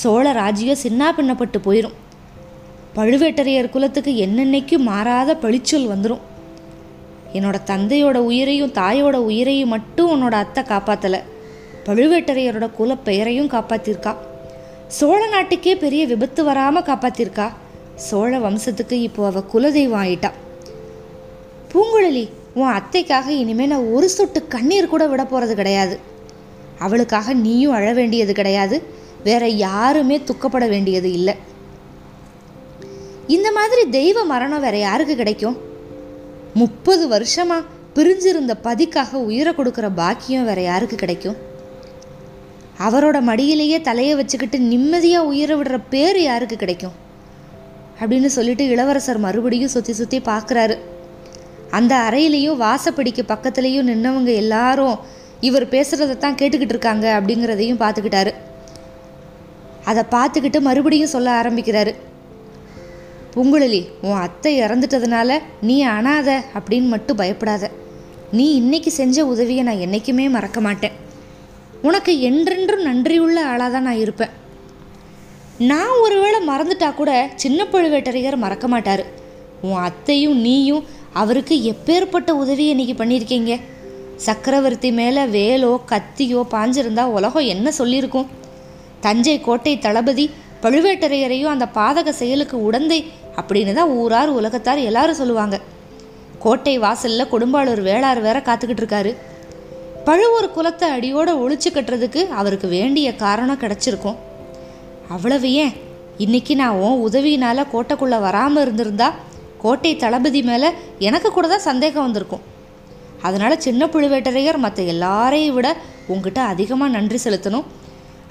சோழ 0.00 0.26
ராஜ்யம் 0.32 0.82
சின்னா 0.82 1.08
பின்னப்பட்டு 1.16 1.58
போயிடும் 1.64 1.96
பழுவேட்டரையர் 2.96 3.70
குலத்துக்கு 3.70 4.16
என்னென்னைக்கு 4.16 4.78
மாறாத 4.78 5.34
பழிச்சொல் 5.34 5.90
வந்துடும் 5.92 6.24
என்னோட 7.34 7.56
தந்தையோட 7.66 8.16
உயிரையும் 8.16 8.72
தாயோட 8.72 9.16
உயிரையும் 9.28 9.68
மட்டும் 9.68 10.10
உன்னோட 10.14 10.30
அத்தை 10.30 10.62
காப்பாற்றலை 10.62 11.20
பழுவேட்டரையரோட 11.86 12.70
குல 12.70 12.96
பெயரையும் 12.96 13.50
காப்பாத்திருக்கா. 13.50 14.12
சோழ 14.88 15.20
நாட்டுக்கே 15.26 15.76
பெரிய 15.76 16.06
விபத்து 16.06 16.44
வராமல் 16.44 16.82
காப்பாத்திருக்கா. 16.82 17.46
சோழ 17.94 18.38
வம்சத்துக்கு 18.38 18.92
இப்போ 18.92 19.26
அவ 19.26 19.42
குலதெய்வம் 19.52 20.02
ஆயிட்டா. 20.02 20.30
பூங்குழலி 21.72 22.28
உன் 22.54 22.74
அத்தைக்காக 22.78 23.28
இனிமே 23.28 23.66
நான் 23.66 23.90
ஒரு 23.92 24.08
சொட்டு 24.08 24.48
கண்ணீர் 24.48 24.88
கூட 24.88 25.06
விட 25.06 25.24
போகிறது 25.24 25.54
கிடையாது. 25.54 25.98
அவளுக்காக 26.78 27.32
நீயும் 27.32 27.72
அழ 27.72 27.92
வேண்டியது 27.92 28.32
கிடையாது. 28.32 28.82
வேற 29.24 29.48
யாருமே 29.48 30.20
துக்கப்பட 30.30 30.68
வேண்டியது 30.68 31.12
இல்லை. 31.12 31.34
இந்த 33.26 33.52
மாதிரி 33.52 33.88
தெய்வ 33.88 34.24
மரணம் 34.24 34.60
வேற 34.60 34.78
யாருக்கு 34.78 35.16
கிடைக்கும்? 35.16 35.58
முப்பது 36.54 37.08
வருஷமா 37.08 37.64
பிரிஞ்சிருந்த 37.94 38.54
பதிக்காக 38.62 39.18
உயிரை 39.18 39.54
கொடுக்குற 39.56 39.94
பாக்கியம் 39.94 40.44
வேற 40.44 40.60
யாருக்கு 40.60 40.96
கிடைக்கும்? 40.96 41.36
அவரோட 42.80 43.20
மடியிலேயே 43.20 43.80
தலையை 43.80 44.14
வச்சுக்கிட்டு 44.14 44.58
நிம்மதியாக 44.58 45.26
உயிரை 45.26 45.56
விடுற 45.56 45.80
பேர் 45.90 46.20
யாருக்கு 46.20 46.56
கிடைக்கும்? 46.56 46.92
அப்படின்னு 48.00 48.26
சொல்லிட்டு 48.26 48.68
இளவரசர் 48.68 49.18
மறுபடியும் 49.18 49.68
சுற்றி 49.68 49.92
சுற்றி 49.92 50.18
பார்க்குறாரு. 50.18 50.78
அந்த 51.70 51.96
அறையிலையும் 51.96 52.60
வாசப்படிக்கு 52.60 53.22
பக்கத்துலேயும் 53.28 53.88
நின்னவங்க 53.88 54.34
எல்லாரும் 54.34 54.98
இவர் 55.40 55.68
பேசுகிறத 55.68 56.18
தான் 56.18 56.34
கேட்டுக்கிட்டு 56.34 56.74
இருக்காங்க 56.74 57.20
அப்படிங்கிறதையும் 57.20 57.82
பார்த்துக்கிட்டாரு. 57.82 58.34
அதை 59.84 60.04
பார்த்துக்கிட்டு 60.10 60.60
மறுபடியும் 60.60 61.14
சொல்ல 61.16 61.42
ஆரம்பிக்கிறாரு. 61.42 61.94
பூங்குழலி 63.34 63.80
உன் 64.06 64.18
அத்தை 64.24 64.50
இறந்துட்டதுனால 64.60 65.38
நீ 65.68 65.76
அனாத 65.84 66.30
அப்படின்னு 66.56 66.88
மட்டும் 66.94 67.18
பயப்படாத. 67.20 67.70
நீ 68.38 68.46
இன்னைக்கு 68.54 68.90
செஞ்ச 68.90 69.24
உதவியை 69.26 69.62
நான் 69.64 69.82
என்றைக்குமே 69.84 70.26
மறக்க 70.28 70.60
மாட்டேன். 70.60 70.96
உனக்கு 71.82 72.12
என்றென்றும் 72.20 72.86
நன்றியுள்ள 72.88 73.38
ஆளாக 73.52 73.70
தான் 73.74 73.86
நான் 73.88 74.02
இருப்பேன். 74.04 74.32
நான் 75.70 75.94
ஒருவேளை 76.02 76.38
மறந்துட்டா 76.50 76.94
கூட 76.94 77.12
சின்ன 77.34 77.64
பழுவேட்டரையர் 77.72 78.42
மறக்க 78.44 78.68
மாட்டார். 78.68 79.02
உன் 79.62 79.80
அத்தையும் 79.88 80.38
நீயும் 80.40 80.84
அவருக்கு 81.12 81.56
எப்பேற்பட்ட 81.72 82.30
உதவி 82.42 82.66
இன்னைக்கு 82.66 82.94
பண்ணியிருக்கீங்க? 83.02 83.54
சக்கரவர்த்தி 84.26 84.90
மேலே 85.00 85.24
வேலோ 85.38 85.72
கத்தியோ 85.90 86.40
பாஞ்சிருந்தா 86.54 87.04
உலகம் 87.16 87.50
என்ன 87.54 87.72
சொல்லியிருக்கும்? 87.78 88.30
தஞ்சை 89.00 89.36
கோட்டை 89.40 89.74
தளபதி 89.78 90.30
பழுவேட்டரையரையும் 90.62 91.52
அந்த 91.54 91.66
பாதக 91.74 92.08
செயலுக்கு 92.18 92.56
உடந்தை 92.68 92.98
அப்படின்னு 93.40 93.72
தான் 93.78 93.92
ஊரார் 94.00 94.30
உலகத்தார் 94.38 94.80
எல்லாரும் 94.88 95.20
சொல்லுவாங்க. 95.20 95.60
கோட்டை 96.44 96.74
வாசலில் 96.78 97.30
கொடும்பாளூர் 97.32 97.82
வேளார் 97.88 98.20
வேற 98.20 98.38
காத்துக்கிட்டு 98.46 98.82
இருக்காரு. 98.84 99.12
பழுவூர் 100.06 100.54
குலத்தை 100.56 100.86
அடியோட 100.96 101.30
ஒழிச்சு 101.42 101.68
கட்டுறதுக்கு 101.74 102.20
அவருக்கு 102.40 102.68
வேண்டிய 102.68 103.08
காரணம் 103.24 103.60
கிடச்சிருக்கும். 103.64 104.16
அவ்வளவு 105.08 105.48
ஏன்? 105.64 105.74
இன்னைக்கு 106.24 106.54
நான் 106.56 106.78
உன் 106.86 107.02
உதவியினால் 107.08 107.70
கோட்டைக்குள்ளே 107.72 108.18
வராமல் 108.20 108.62
இருந்திருந்தா 108.64 109.08
கோட்டை 109.62 109.96
தளபதி 109.96 110.42
மேலே 110.42 110.68
எனக்கு 111.08 111.28
கூட 111.30 111.48
தான் 111.48 111.68
சந்தேகம் 111.68 112.06
வந்திருக்கும். 112.06 112.42
அதனால் 113.26 113.62
சின்ன 113.66 113.86
புழுவேட்டரையர் 113.86 114.64
மற்ற 114.64 114.82
எல்லாரையும் 114.82 115.54
விட 115.54 115.68
உங்ககிட்ட 116.06 116.42
அதிகமாக 116.52 116.94
நன்றி 116.96 117.18
செலுத்தணும். 117.24 117.68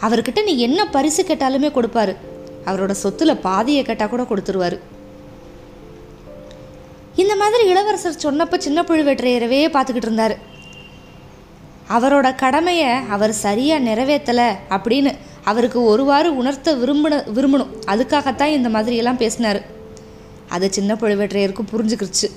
அவர்கிட்ட 0.05 0.43
நீ 0.43 0.57
என்ன 0.57 0.85
பரிசு 0.85 1.23
கேட்டாலுமே 1.23 1.69
கொடுப்பாரு. 1.77 2.15
அவரோட 2.65 2.95
சொத்துல 3.03 3.39
பாதியை 3.41 3.83
கேட்டால் 3.83 4.09
கூட 4.09 4.23
கொடுத்துருவாரு. 4.23 4.79
இந்த 7.15 7.35
மாதிரி 7.35 7.63
இளவரசர் 7.69 8.21
சொன்னப்ப 8.23 8.57
சின்ன 8.57 8.81
புழுவேட்டரையரவே 8.81 9.61
பார்த்துக்கிட்டு 9.75 10.09
இருந்தாரு. 10.09 10.35
அவரோட 11.89 12.35
கடமையை 12.35 12.91
அவர் 13.09 13.33
சரியாக 13.33 13.85
நிறைவேற்றலை 13.89 14.49
அப்படின்னு 14.69 15.11
அவருக்கு 15.43 15.83
ஒருவாறு 15.83 16.35
உணர்த்த 16.35 16.75
விரும்பின 16.75 17.15
விரும்பணும். 17.37 17.73
அதுக்காகத்தான் 17.85 18.55
இந்த 18.57 18.69
மாதிரியெல்லாம் 18.69 19.21
பேசினார். 19.23 19.61
அது 20.49 20.73
சின்ன 20.73 20.93
பழுவேற்றையருக்கு 20.93 21.63
புரிஞ்சுக்கிருச்சு. 21.71 22.27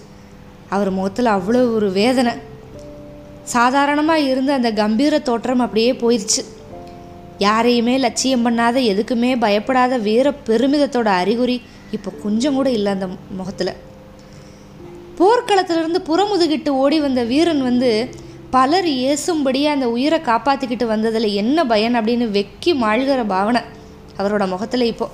அவர் 0.68 0.90
முகத்தில் 0.90 1.34
அவ்வளோ 1.36 1.74
ஒரு 1.74 1.90
வேதனை. 1.92 2.32
சாதாரணமாக 3.42 4.20
இருந்த 4.20 4.52
அந்த 4.52 4.72
கம்பீர 4.72 5.18
தோற்றம் 5.18 5.58
அப்படியே 5.58 5.92
போயிடுச்சு 5.92 6.42
யாரையுமே 7.38 7.98
லட்சியம் 7.98 8.46
பண்ணாத 8.46 8.74
எதுக்குமே 8.74 9.38
பயப்படாத 9.38 9.98
வீர 9.98 10.34
பெருமிதத்தோட 10.46 11.04
அறிகுறி 11.04 11.62
இப்போ 11.90 12.10
கொஞ்சம் 12.22 12.54
கூட 12.54 12.70
இல்லை 12.70 12.92
அந்த 12.92 13.08
முகத்தில். 13.36 13.72
போர்க்களத்திலிருந்து 15.18 16.00
புறமுதுகிட்டு 16.06 16.68
ஓடி 16.68 17.00
வந்த 17.00 17.22
வீரன் 17.22 17.62
வந்து 17.62 18.10
பலர் 18.50 18.84
ஏசும்படியே 18.84 19.64
அந்த 19.64 19.88
உயிரை 19.88 20.20
காப்பாற்றிக்கிட்டு 20.20 20.84
வந்ததில் 20.84 21.32
என்ன 21.32 21.66
பயன் 21.66 21.96
அப்படின்னு 21.96 22.26
வெக்கி 22.30 22.74
மாழ்கிற 22.74 23.26
பாவனை 23.26 23.60
அவரோட 24.18 24.48
முகத்தில் 24.48 24.80
இப்போ. 24.80 25.08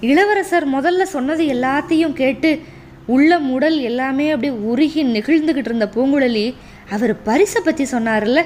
இளவரசர் 0.00 0.74
முதல்ல 0.74 1.02
சொன்னது 1.02 1.44
எல்லாத்தையும் 1.44 2.12
கேட்டு 2.12 2.62
உள்ள 3.06 3.38
முடல் 3.38 3.80
எல்லாமே 3.80 4.30
அப்படியே 4.30 4.52
உருகி 4.52 5.04
நெகிழ்ந்துக்கிட்டு 5.04 5.64
இருந்த 5.64 5.90
பூங்குழலி 5.94 6.54
அவர் 6.90 7.22
பரிசை 7.22 7.62
பற்றி 7.64 7.84
சொன்னார்ல 7.84 8.44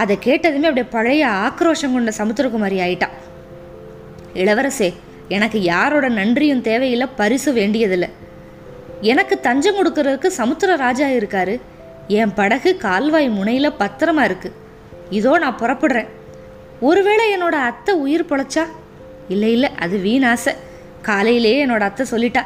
அதை 0.00 0.14
கேட்டதுமே 0.26 0.68
அப்படியே 0.68 0.88
பழைய 0.90 1.24
ஆக்ரோஷம் 1.46 1.94
கொண்ட 1.94 2.12
சமுத்திரகுமாரி 2.18 2.78
ஆயிட்டா. 2.86 3.08
இளவரசே 4.34 4.88
எனக்கு 5.28 5.58
யாரோட 5.62 6.08
நன்றியும் 6.08 6.62
தேவையில்லை 6.68 7.08
பரிசு 7.20 7.52
வேண்டியதில்லை. 7.52 8.08
எனக்கு 9.00 9.34
தஞ்சம் 9.40 9.78
கொடுக்கறதுக்கு 9.78 10.28
சமுத்திர 10.40 10.76
ராஜா 10.76 11.06
இருக்காரு. 11.08 11.54
என் 12.08 12.34
படகு 12.34 12.70
கால்வாய் 12.76 13.28
முனையில் 13.28 13.78
பத்திரமா 13.82 14.24
இருக்கு. 14.24 14.52
இதோ 15.18 15.38
நான் 15.38 15.60
புறப்படுறேன். 15.62 16.10
ஒருவேளை 16.80 17.26
என்னோட 17.36 17.56
அத்தை 17.70 17.94
உயிர் 17.94 18.28
பொழைச்சா? 18.30 18.64
இல்லை 19.28 19.50
இல்லை 19.52 19.70
அது 19.84 19.96
வீணாசை 19.96 20.52
காலையிலேயே 21.08 21.66
என்னோட 21.66 21.80
அத்தை 21.80 22.06
சொல்லிட்டா. 22.10 22.42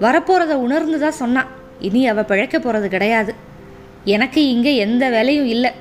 வரப்போகிறத 0.00 0.54
உணர்ந்து 0.66 0.98
தான் 0.98 1.20
சொன்னான் 1.22 1.48
இனி 1.80 2.02
அவள் 2.08 2.24
பிழைக்க 2.24 2.58
போகிறது 2.58 2.88
கிடையாது. 2.88 3.34
எனக்கு 4.04 4.48
இங்கே 4.48 4.76
எந்த 4.76 5.04
வேலையும் 5.10 5.46
இல்லை. 5.46 5.72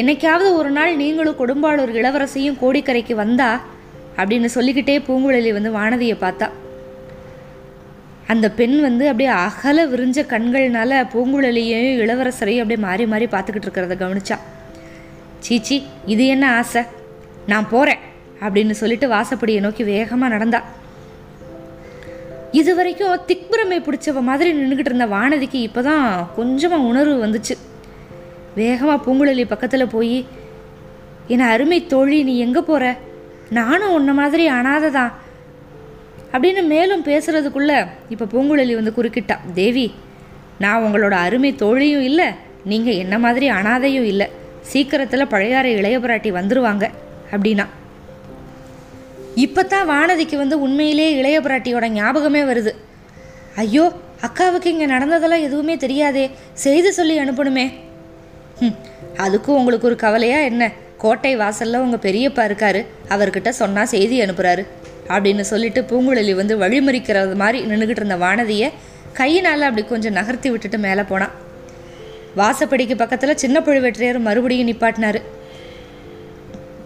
என்னைக்காவது 0.00 0.48
ஒரு 0.58 0.70
நாள் 0.76 0.92
நீங்களும் 1.00 1.38
கொடும்பாளூர் 1.40 1.92
இளவரசியும் 2.00 2.58
கோடிக்கரைக்கு 2.60 3.14
வந்தா 3.22 3.48
அப்படின்னு 4.18 4.48
சொல்லிக்கிட்டே 4.54 4.94
பூங்குழலி 5.08 5.50
வந்து 5.56 5.70
வானதியை 5.78 6.16
பார்த்தா. 6.22 6.46
அந்த 8.32 8.46
பெண் 8.58 8.76
வந்து 8.86 9.04
அப்படியே 9.10 9.30
அகல 9.46 9.84
விரிஞ்ச 9.92 10.18
கண்கள்னால 10.32 11.00
பூங்குழலியையும் 11.14 11.98
இளவரசரையும் 12.04 12.62
அப்படியே 12.64 12.80
மாறி 12.86 13.06
மாறி 13.12 13.26
பார்த்துக்கிட்டு 13.34 13.68
இருக்கிறத 13.68 13.96
கவனிச்சா. 14.02 14.36
சீச்சி 15.46 15.76
இது 16.14 16.26
என்ன 16.34 16.46
ஆசை? 16.60 16.82
நான் 17.52 17.68
போகிறேன் 17.72 18.02
அப்படின்னு 18.44 18.74
சொல்லிட்டு 18.82 19.08
வாசப்படியை 19.14 19.60
நோக்கி 19.66 19.84
வேகமாக 19.90 20.34
நடந்தா. 20.34 20.60
இது 22.60 22.70
வரைக்கும் 22.78 23.20
திக்பிரமை 23.28 23.78
பிடிச்சவ 23.88 24.22
மாதிரி 24.30 24.48
நின்றுக்கிட்டு 24.56 24.92
இருந்த 24.92 25.08
வானதிக்கு 25.16 25.58
இப்போ 25.68 25.82
தான் 25.90 26.06
கொஞ்சமாக 26.38 26.88
உணர்வு 26.92 27.16
வந்துச்சு. 27.26 27.56
வேகமாக 28.54 28.98
பூங்குழலி 29.04 29.44
பக்கத்தில் 29.48 29.92
போய் 29.94 30.16
என் 31.28 31.48
அருமை 31.52 31.78
தோழி 31.86 32.18
நீ 32.22 32.34
எங்கே 32.38 32.60
போகிற 32.60 32.84
நானும் 33.58 33.94
உன்ன 33.94 34.10
மாதிரி 34.12 34.44
அனாதை 34.58 34.90
தான் 34.90 35.12
அப்படின்னு 36.32 36.62
மேலும் 36.74 37.06
பேசுகிறதுக்குள்ளே 37.08 37.78
இப்போ 38.10 38.24
பூங்குழலி 38.24 38.74
வந்து 38.78 38.96
குறுக்கிட்டா 38.96 39.36
தேவி 39.54 39.86
நான் 40.58 40.84
உங்களோட 40.86 41.14
அருமை 41.26 41.50
தோழியும் 41.62 42.06
இல்லை 42.10 42.28
நீங்கள் 42.70 42.98
என்ன 43.02 43.14
மாதிரி 43.18 43.46
அனாதையும் 43.50 44.08
இல்லை. 44.12 44.26
சீக்கிரத்தில் 44.72 45.30
பழையாறை 45.32 45.70
இளைய 45.78 45.96
பிராட்டி 46.00 46.30
வந்துருவாங்க 46.36 46.84
அப்படின்னா. 47.32 47.66
இப்போ 49.44 49.62
தான் 49.62 49.88
வானதிக்கு 49.88 50.36
வந்து 50.36 50.56
உண்மையிலே 50.60 51.06
இளைய 51.18 51.38
பிராட்டியோட 51.40 51.86
ஞாபகமே 51.98 52.42
வருது. 52.50 52.72
ஐயோ 53.56 53.84
அக்காவுக்கு 54.26 54.68
இங்கே 54.74 54.86
நடந்ததெல்லாம் 54.86 55.46
எதுவுமே 55.46 55.76
தெரியாதே 55.76 56.24
செய்து 56.64 56.92
சொல்லி 56.92 57.16
அனுப்பணுமே. 57.20 57.66
ம் 58.62 58.76
அதுக்கும் 59.24 59.58
உங்களுக்கு 59.60 59.88
ஒரு 59.90 59.96
கவலையா 59.96 60.38
என்ன? 60.50 60.62
கோட்டை 61.02 61.32
வாசல்ல 61.36 61.82
உங்கள் 61.84 62.04
பெரியப்பா 62.06 62.42
இருக்காரு. 62.48 62.80
அவர்கிட்ட 63.08 63.50
சொன்னால் 63.60 63.90
செய்தி 63.94 64.16
அனுப்புகிறாரு 64.24 64.62
அப்படின்னு 65.08 65.44
சொல்லிட்டு 65.52 65.80
பூங்குழலி 65.90 66.34
வந்து 66.40 66.54
வழிமறிக்கிறது 66.58 67.34
மாதிரி 67.42 67.58
நின்றுக்கிட்டு 67.70 68.02
இருந்த 68.02 68.16
வானதியை 68.16 68.68
கையினால் 69.12 69.66
அப்படி 69.68 69.82
கொஞ்சம் 69.86 70.16
நகர்த்தி 70.18 70.50
விட்டுட்டு 70.50 70.78
மேலே 70.78 71.02
போனான் 71.02 71.34
வாசப்படிக்கு 72.40 72.94
பக்கத்தில் 72.96 73.40
சின்ன 73.42 73.56
பழுவேற்றையர் 73.60 74.26
மறுபடியும் 74.26 74.68
நிப்பாட்டினாரு. 74.68 75.20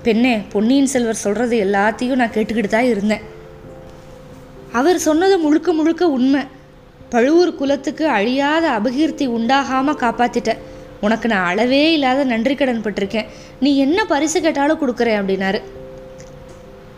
பெண்ணே 0.03 0.33
பொன்னியின் 0.53 0.93
செல்வர் 0.93 1.25
சொல்கிறது 1.25 1.57
எல்லாத்தையும் 1.67 2.21
நான் 2.21 2.35
கேட்டுக்கிட்டு 2.35 2.71
தான் 2.75 2.91
இருந்தேன். 2.93 3.25
அவர் 4.73 4.99
சொன்னது 4.99 5.37
முழுக்க 5.39 5.73
முழுக்க 5.73 6.05
உண்மை. 6.17 6.43
பழுவூர் 7.11 7.59
குலத்துக்கு 7.61 8.05
அழியாத 8.09 8.65
அபகீர்த்தி 8.79 9.27
உண்டாகாமல் 9.37 10.01
காப்பாற்றிட்டேன் 10.05 10.63
உனக்கு 11.01 11.29
நான் 11.29 11.47
அளவே 11.47 11.93
இல்லாத 11.93 12.25
நன்றி 12.25 12.55
கடன் 12.55 12.85
பட்டிருக்கேன். 12.85 13.27
நீ 13.61 13.77
என்ன 13.77 14.05
பரிசு 14.05 14.41
கேட்டாலும் 14.41 14.81
கொடுக்குறேன் 14.83 15.19
அப்படின்னாரு. 15.21 15.61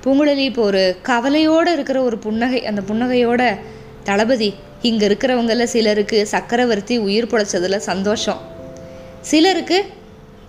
பூங்குழலி 0.04 0.44
இப்போ 0.50 0.62
ஒரு 0.62 0.96
கவலையோடு 1.02 1.72
இருக்கிற 1.72 2.02
ஒரு 2.02 2.18
புன்னகை 2.18 2.66
அந்த 2.66 2.82
புன்னகையோட 2.88 3.58
தளபதி 4.02 4.54
இங்கே 4.82 5.06
இருக்கிறவங்கள 5.08 5.62
சிலருக்கு 5.62 6.26
சக்கரவர்த்தி 6.26 6.98
உயிர் 6.98 7.30
பொழைச்சதில் 7.32 7.76
சந்தோஷம். 7.76 8.40
சிலருக்கு 9.20 9.84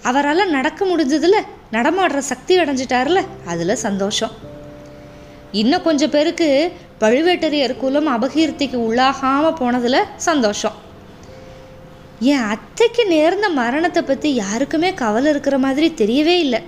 அவரால் 0.02 0.54
நடக்க 0.58 0.86
முடிஞ்சதுல 0.86 1.38
நடமாடுற 1.72 2.18
சக்தி 2.18 2.60
அடைஞ்சிட்டார்ல 2.60 3.22
அதில் 3.46 3.82
சந்தோஷம். 3.88 4.32
இன்னும் 5.52 5.82
கொஞ்சம் 5.82 6.10
பேருக்கு 6.10 6.72
பழுவேட்டரையர் 7.00 7.78
குலம் 7.78 8.10
அபகீர்த்திக்கு 8.16 8.78
உள்ளாகாமல் 8.88 9.58
போனதில் 9.60 10.08
சந்தோஷம். 10.16 10.78
என் 12.20 12.48
அத்தைக்கு 12.54 13.08
நேர்ந்த 13.08 13.50
மரணத்தை 13.50 14.04
பற்றி 14.04 14.34
யாருக்குமே 14.36 14.94
கவலை 14.94 15.30
இருக்கிற 15.32 15.58
மாதிரி 15.58 15.94
தெரியவே 16.02 16.36
இல்லை. 16.38 16.60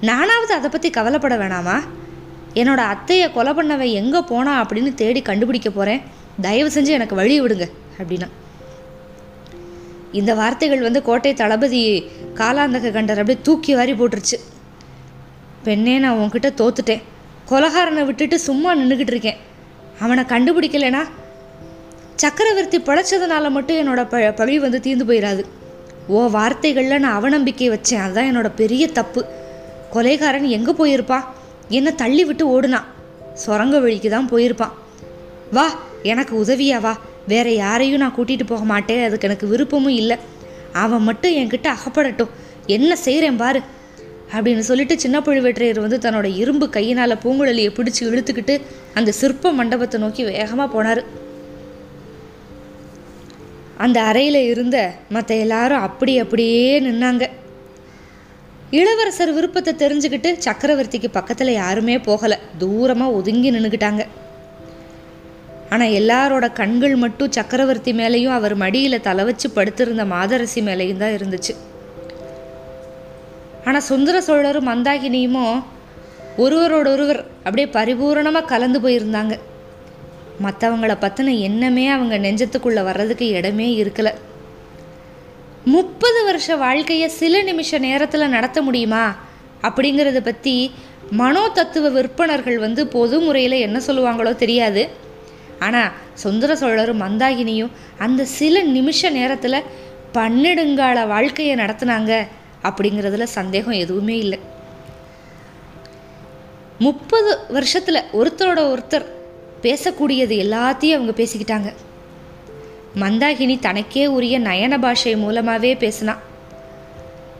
நானாவது 0.00 0.54
அதை 0.54 0.70
பற்றி 0.70 0.90
கவலைப்பட 0.90 1.36
வேணாமா? 1.36 1.76
என்னோட 2.54 2.80
அத்தையை 2.92 3.32
கொலை 3.32 3.52
பண்ணவன் 3.52 3.92
எங்கே 3.92 4.20
போனா 4.20 4.64
அப்படின்னு 4.64 4.94
தேடி 4.94 5.22
கண்டுபிடிக்க 5.22 5.70
போகிறேன் 5.70 6.02
தயவு 6.40 6.70
செஞ்சு 6.74 6.86
எனக்கு 6.86 7.14
வழி 7.14 7.40
விடுங்க 7.40 7.66
அப்படின்னா. 7.98 8.28
இந்த 10.12 10.34
வார்த்தைகள் 10.34 10.80
வந்து 10.80 11.02
கோட்டை 11.02 11.34
தளபதி 11.34 11.82
காலாந்தக 12.34 12.92
கண்டர் 12.96 13.20
அப்படியே 13.20 13.38
தூக்கி 13.42 13.74
வாரி 13.74 13.92
போட்டுருச்சு. 13.92 14.38
பெண்ணே 15.64 15.98
நான் 15.98 16.18
உன்கிட்ட 16.18 16.48
தோத்துட்டேன். 16.60 17.02
கொலகாரனை 17.50 18.04
விட்டுட்டு 18.04 18.38
சும்மா 18.38 18.76
நின்றுக்கிட்டு 18.76 19.14
இருக்கேன். 19.16 19.36
அவனை 20.00 20.24
கண்டுபிடிக்கலைனா 20.24 21.04
சக்கரவர்த்தி 22.22 22.78
படைச்சதுனால 22.78 23.50
மட்டும் 23.50 23.76
என்னோட 23.76 24.08
ப 24.08 24.20
பழி 24.30 24.58
வந்து 24.58 24.80
தீர்ந்து 24.80 25.04
போயிடாது 25.04 25.42
ஓ 26.06 26.26
வார்த்தைகளில் 26.26 26.98
நான் 26.98 27.22
அவநம்பிக்கை 27.22 27.66
வச்சேன். 27.68 28.02
அதுதான் 28.04 28.28
என்னோட 28.30 28.50
பெரிய 28.56 28.88
தப்பு. 28.88 29.24
கொலைகாரன் 29.92 30.48
எங்கே 30.48 30.72
போயிருப்பா? 30.72 31.18
என்னை 31.68 31.94
தள்ளி 31.94 32.24
விட்டு 32.24 32.44
ஓடுனான் 32.46 32.86
சுரங்க 33.34 33.78
வழிக்கு 33.78 34.10
தான் 34.10 34.28
போயிருப்பான். 34.30 34.74
வா 35.52 35.66
எனக்கு 36.02 36.44
உதவியா 36.44 36.80
வா. 36.80 36.98
வேற 37.26 37.50
யாரையும் 37.50 37.98
நான் 37.98 38.14
கூட்டிகிட்டு 38.18 38.46
போக 38.46 38.64
மாட்டேன். 38.64 39.04
அதுக்கு 39.04 39.28
எனக்கு 39.28 39.46
விருப்பமும் 39.46 39.98
இல்லை. 40.02 40.16
அவன் 40.72 41.02
மட்டும் 41.02 41.32
என்கிட்ட 41.32 41.68
அகப்படட்டும். 41.76 42.34
என்ன 42.66 42.96
செய்கிறேன் 42.96 43.36
பாரு. 43.36 43.60
அப்படின்னு 44.32 44.66
சொல்லிட்டு 44.70 44.98
சின்ன 44.98 45.20
பழுவேற்றையர் 45.20 45.80
வந்து 45.80 45.98
தன்னோட 45.98 46.36
இரும்பு 46.36 46.68
கையினால் 46.68 47.20
பூங்குழலியை 47.24 47.70
பிடிச்சி 47.70 48.02
இழுத்துக்கிட்டு 48.02 48.60
அந்த 48.94 49.12
சிற்ப 49.12 49.52
மண்டபத்தை 49.52 50.00
நோக்கி 50.00 50.24
வேகமாக 50.24 50.68
போனார். 50.74 51.02
அந்த 53.84 53.98
அறையில் 54.10 54.40
இருந்த 54.52 54.76
மற்ற 55.14 55.30
எல்லாரும் 55.44 55.84
அப்படி 55.86 56.12
அப்படியே 56.22 56.70
நின்னாங்க. 56.86 57.24
இளவரசர் 58.78 59.36
விருப்பத்தை 59.36 59.72
தெரிஞ்சுக்கிட்டு 59.82 60.30
சக்கரவர்த்திக்கு 60.46 61.08
பக்கத்தில் 61.18 61.58
யாருமே 61.62 61.94
போகலை. 62.08 62.38
தூரமாக 62.62 63.16
ஒதுங்கி 63.18 63.50
நின்றுக்கிட்டாங்க 63.54 64.04
ஆனால் 65.74 65.94
எல்லாரோட 66.00 66.46
கண்கள் 66.58 66.94
மட்டும் 67.04 67.34
சக்கரவர்த்தி 67.36 67.92
மேலேயும் 68.00 68.36
அவர் 68.36 68.54
மடியில் 68.62 69.04
தலை 69.06 69.24
வச்சு 69.28 69.48
படுத்திருந்த 69.56 70.04
மாதரசி 70.12 70.60
மேலேயும் 70.68 71.02
தான் 71.02 71.16
இருந்துச்சு. 71.16 71.54
ஆனால் 73.66 73.86
சுந்தர 73.90 74.16
சோழரும் 74.28 74.68
மந்தாகினியுமோ 74.70 75.46
ஒருவரோடொருவர் 76.44 77.20
அப்படியே 77.44 77.68
பரிபூரணமாக 77.76 78.50
கலந்து 78.52 78.80
போயிருந்தாங்க. 78.84 79.36
மற்றவங்கள 80.42 80.92
பற்றின 81.00 81.38
எண்ணமே 81.38 81.88
அவங்க 81.88 82.18
நெஞ்சத்துக்குள்ளே 82.18 82.82
வர்றதுக்கு 82.82 83.26
இடமே 83.26 83.84
இருக்கலை. 83.84 84.12
முப்பது 85.64 86.24
வருஷ 86.24 86.56
வாழ்க்கையை 86.56 87.08
சில 87.08 87.42
நிமிஷ 87.42 87.78
நேரத்தில் 87.78 88.28
நடத்த 88.28 88.62
முடியுமா? 88.62 89.16
அப்படிங்கிறத 89.62 90.20
பற்றி 90.20 90.72
மனோ 91.10 91.48
தத்துவ 91.48 91.90
விற்பனர்கள் 91.90 92.56
வந்து 92.56 92.86
பொது 92.86 93.20
முறையில் 93.20 93.52
என்ன 93.52 93.78
சொல்லுவாங்களோ 93.86 94.36
தெரியாது. 94.36 94.88
ஆனால் 95.58 95.92
சுந்தர 96.14 96.56
சோழரும் 96.56 97.00
மந்தாகினியும் 97.00 97.70
அந்த 97.98 98.24
சில 98.24 98.62
நிமிஷ 98.62 99.10
நேரத்தில் 99.10 99.64
பன்னெடுங்கால 100.14 101.06
வாழ்க்கையை 101.06 101.56
நடத்துனாங்க 101.56 102.26
அப்படிங்கிறதுல 102.62 103.22
சந்தேகம் 103.22 103.80
எதுவுமே 103.84 104.18
இல்லை. 104.18 104.38
முப்பது 106.78 107.38
வருஷத்தில் 107.48 108.08
ஒருத்தரோட 108.12 108.60
ஒருத்தர் 108.74 109.06
பேசக்கூடியது 109.62 110.34
எல்லாத்தையும் 110.44 110.96
அவங்க 110.96 111.12
பேசிக்கிட்டாங்க. 111.20 111.70
மந்தாகினி 113.02 113.58
தனக்கே 113.58 114.06
உரிய 114.06 114.40
நயன 114.40 114.80
பாஷை 114.80 115.16
மூலமாகவே 115.16 115.74
பேசினா. 115.74 116.14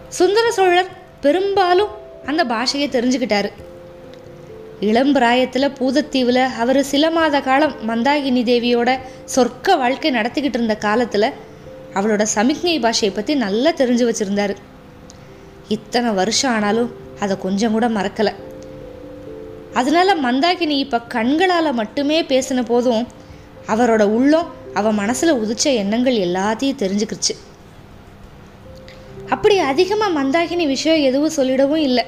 சுந்தர 0.09 0.51
சோழர் 0.51 0.91
பெரும்பாலும் 1.21 1.95
அந்த 2.27 2.45
பாஷையை 2.45 2.89
தெரிஞ்சுக்கிட்டாரு. 2.91 3.51
இளம் 4.81 5.13
பிராயத்தில் 5.13 5.75
பூதத்தீவில் 5.79 6.43
அவர் 6.63 6.83
சில 6.83 7.11
மாத 7.11 7.41
காலம் 7.41 7.75
மந்தாகினி 7.89 8.43
தேவியோட 8.51 8.99
சொர்க்க 9.35 9.77
வாழ்க்கை 9.79 10.11
நடத்திக்கிட்டு 10.11 10.59
இருந்த 10.61 10.77
காலத்தில் 10.77 11.35
அவளோட 11.95 12.23
சமிக்ஞை 12.23 12.79
பாஷையை 12.81 13.15
பற்றி 13.15 13.35
நல்லா 13.35 13.71
தெரிஞ்சு 13.71 14.05
வச்சுருந்தாரு. 14.09 14.57
இத்தனை 15.69 16.11
வருஷம் 16.11 16.53
ஆனாலும் 16.53 16.91
அதை 17.21 17.37
கொஞ்சம் 17.39 17.73
கூட 17.73 17.89
மறக்கலை. 17.89 18.33
அதனால 19.75 20.15
மந்தாகினி 20.17 20.77
இப்போ 20.79 20.99
கண்களால் 20.99 21.73
மட்டுமே 21.73 22.23
பேசின 22.23 22.63
போதும் 22.63 23.07
அவரோட 23.67 24.03
உள்ளம் 24.03 24.49
அவள் 24.75 24.93
மனசில் 24.93 25.33
உதிச்ச 25.33 25.75
எண்ணங்கள் 25.75 26.15
எல்லாத்தையும் 26.15 26.81
தெரிஞ்சுக்கிச்சு 26.83 27.35
அப்படி 29.31 29.59
அதிகமாக 29.59 30.23
மந்தாகினி 30.23 30.67
விஷயம் 30.67 31.03
எதுவும் 31.03 31.35
சொல்லிடவும் 31.37 31.77
இல்லை. 31.77 32.05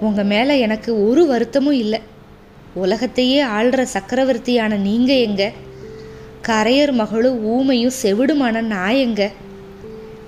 உங்கள் 0.00 0.24
மேலே 0.24 0.60
எனக்கு 0.60 1.08
ஒரு 1.08 1.26
வருத்தமும் 1.26 1.72
இல்லை. 1.72 2.00
உலகத்தையே 2.74 3.44
ஆள்ற 3.44 3.82
சக்கரவர்த்தியான 3.82 4.76
நீங்கள் 4.76 5.16
எங்க? 5.16 5.52
கரையர் 6.48 6.92
மகளும் 6.92 7.44
ஊமையும் 7.44 7.98
செவிடுமான 8.02 8.60
நான் 8.60 8.94
எங்க? 8.94 9.30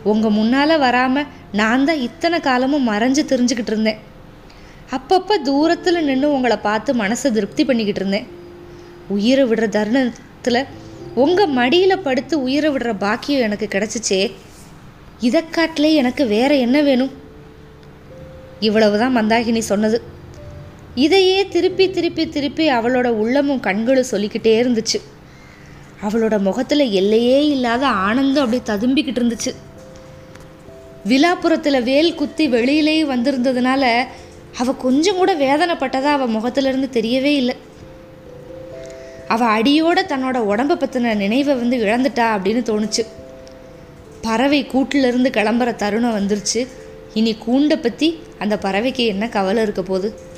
உங்கள் 0.02 0.30
முன்னால் 0.30 0.78
வராமல் 0.78 1.26
நான் 1.52 1.84
தான் 1.84 1.96
இத்தனை 1.96 2.40
காலமும் 2.40 2.88
மறைஞ்சு 2.88 3.24
தெரிஞ்சுக்கிட்டு 3.32 3.72
இருந்தேன். 3.74 3.98
அப்பப்போ 4.90 5.42
தூரத்தில் 5.42 6.04
நின்று 6.04 6.32
உங்களை 6.32 6.56
பார்த்து 6.56 6.94
மனசை 6.94 7.30
திருப்தி 7.30 7.64
பண்ணிக்கிட்டு 7.64 8.00
இருந்தேன். 8.00 8.26
உயிரை 9.08 9.44
விடுற 9.44 9.68
தருணத்தில் 9.68 10.64
உங்கள் 11.14 11.46
மடியில் 11.46 11.98
படுத்து 11.98 12.42
உயிரை 12.42 12.70
விடுற 12.70 12.98
பாக்கியம் 12.98 13.40
எனக்கு 13.40 13.68
கிடச்சிச்சே. 13.70 14.32
இதை 15.20 15.48
காட்டிலே 15.50 15.94
எனக்கு 15.94 16.26
வேறு 16.26 16.58
என்ன 16.58 16.80
வேணும்? 16.80 17.10
இவ்வளவுதான் 18.60 19.16
மந்தாகினி 19.16 19.58
சொன்னது. 19.58 20.02
இதையே 20.94 21.48
திருப்பி 21.48 21.90
திருப்பி 21.90 22.28
திருப்பி 22.28 22.70
அவளோட 22.70 23.06
உள்ளமும் 23.06 23.60
கண்களும் 23.60 24.10
சொல்லிக்கிட்டே 24.10 24.62
இருந்துச்சு. 24.62 25.00
அவளோட 26.02 26.38
முகத்தில் 26.38 26.90
எல்லையே 26.90 27.48
இல்லாத 27.48 27.86
ஆனந்தம் 27.86 28.44
அப்படியே 28.44 28.62
ததும்பிக்கிட்டு 28.66 29.16
இருந்துச்சு. 29.22 29.54
விழாப்புறத்தில் 31.08 31.82
வேல் 31.82 32.14
குத்தி 32.14 32.48
வெளியிலேயே 32.48 33.04
வந்திருந்ததுனால 33.04 34.04
அவள் 34.58 34.76
கொஞ்சம் 34.76 35.16
கூட 35.16 35.34
வேதனைப்பட்டதா 35.34 36.10
அவள் 36.16 36.26
முகத்திலிருந்து 36.26 36.88
தெரியவே 36.92 37.32
இல்லை. 37.34 37.56
அவள் 39.28 39.52
அடியோட 39.56 39.98
தன்னோட 40.02 40.36
உடம்பை 40.36 40.76
பற்றின 40.76 41.14
நினைவை 41.14 41.54
வந்து 41.54 41.76
இழந்துட்டா 41.76 42.26
அப்படின்னு 42.34 42.62
தோணுச்சு. 42.70 43.06
பறவை 44.20 44.66
கூட்டிலிருந்து 44.72 45.30
கிளம்புற 45.30 45.74
தருணம் 45.74 46.16
வந்துருச்சு. 46.18 46.66
இனி 47.14 47.36
கூண்டை 47.46 47.76
பற்றி 47.76 48.18
அந்த 48.38 48.58
பறவைக்கு 48.62 49.06
என்ன 49.06 49.28
கவலை 49.28 49.62
இருக்க 49.62 49.82
போகுது? 49.82 50.32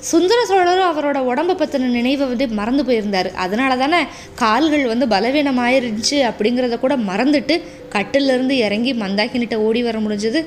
சுந்தர 0.00 0.44
சோழரும் 0.44 0.90
அவரோட 0.90 1.18
உடம்பை 1.18 1.54
பற்றின 1.56 1.88
நினைவை 1.88 2.26
வந்து 2.26 2.48
மறந்து 2.48 2.84
போயிருந்தார். 2.84 3.32
அதனால 3.32 3.76
தானே 3.76 4.00
கால்கள் 4.34 4.86
வந்து 4.86 5.06
பலவீனமாயிருந்துச்சு 5.06 6.18
அப்படிங்கிறத 6.30 6.78
கூட 6.78 6.96
மறந்துட்டு 6.96 7.62
கட்டிலிருந்து 7.88 8.56
இறங்கி 8.56 8.94
மந்தாக்கினிட்ட 8.94 9.54
ஓடி 9.54 9.82
வர 9.82 9.98
முடிஞ்சது. 9.98 10.46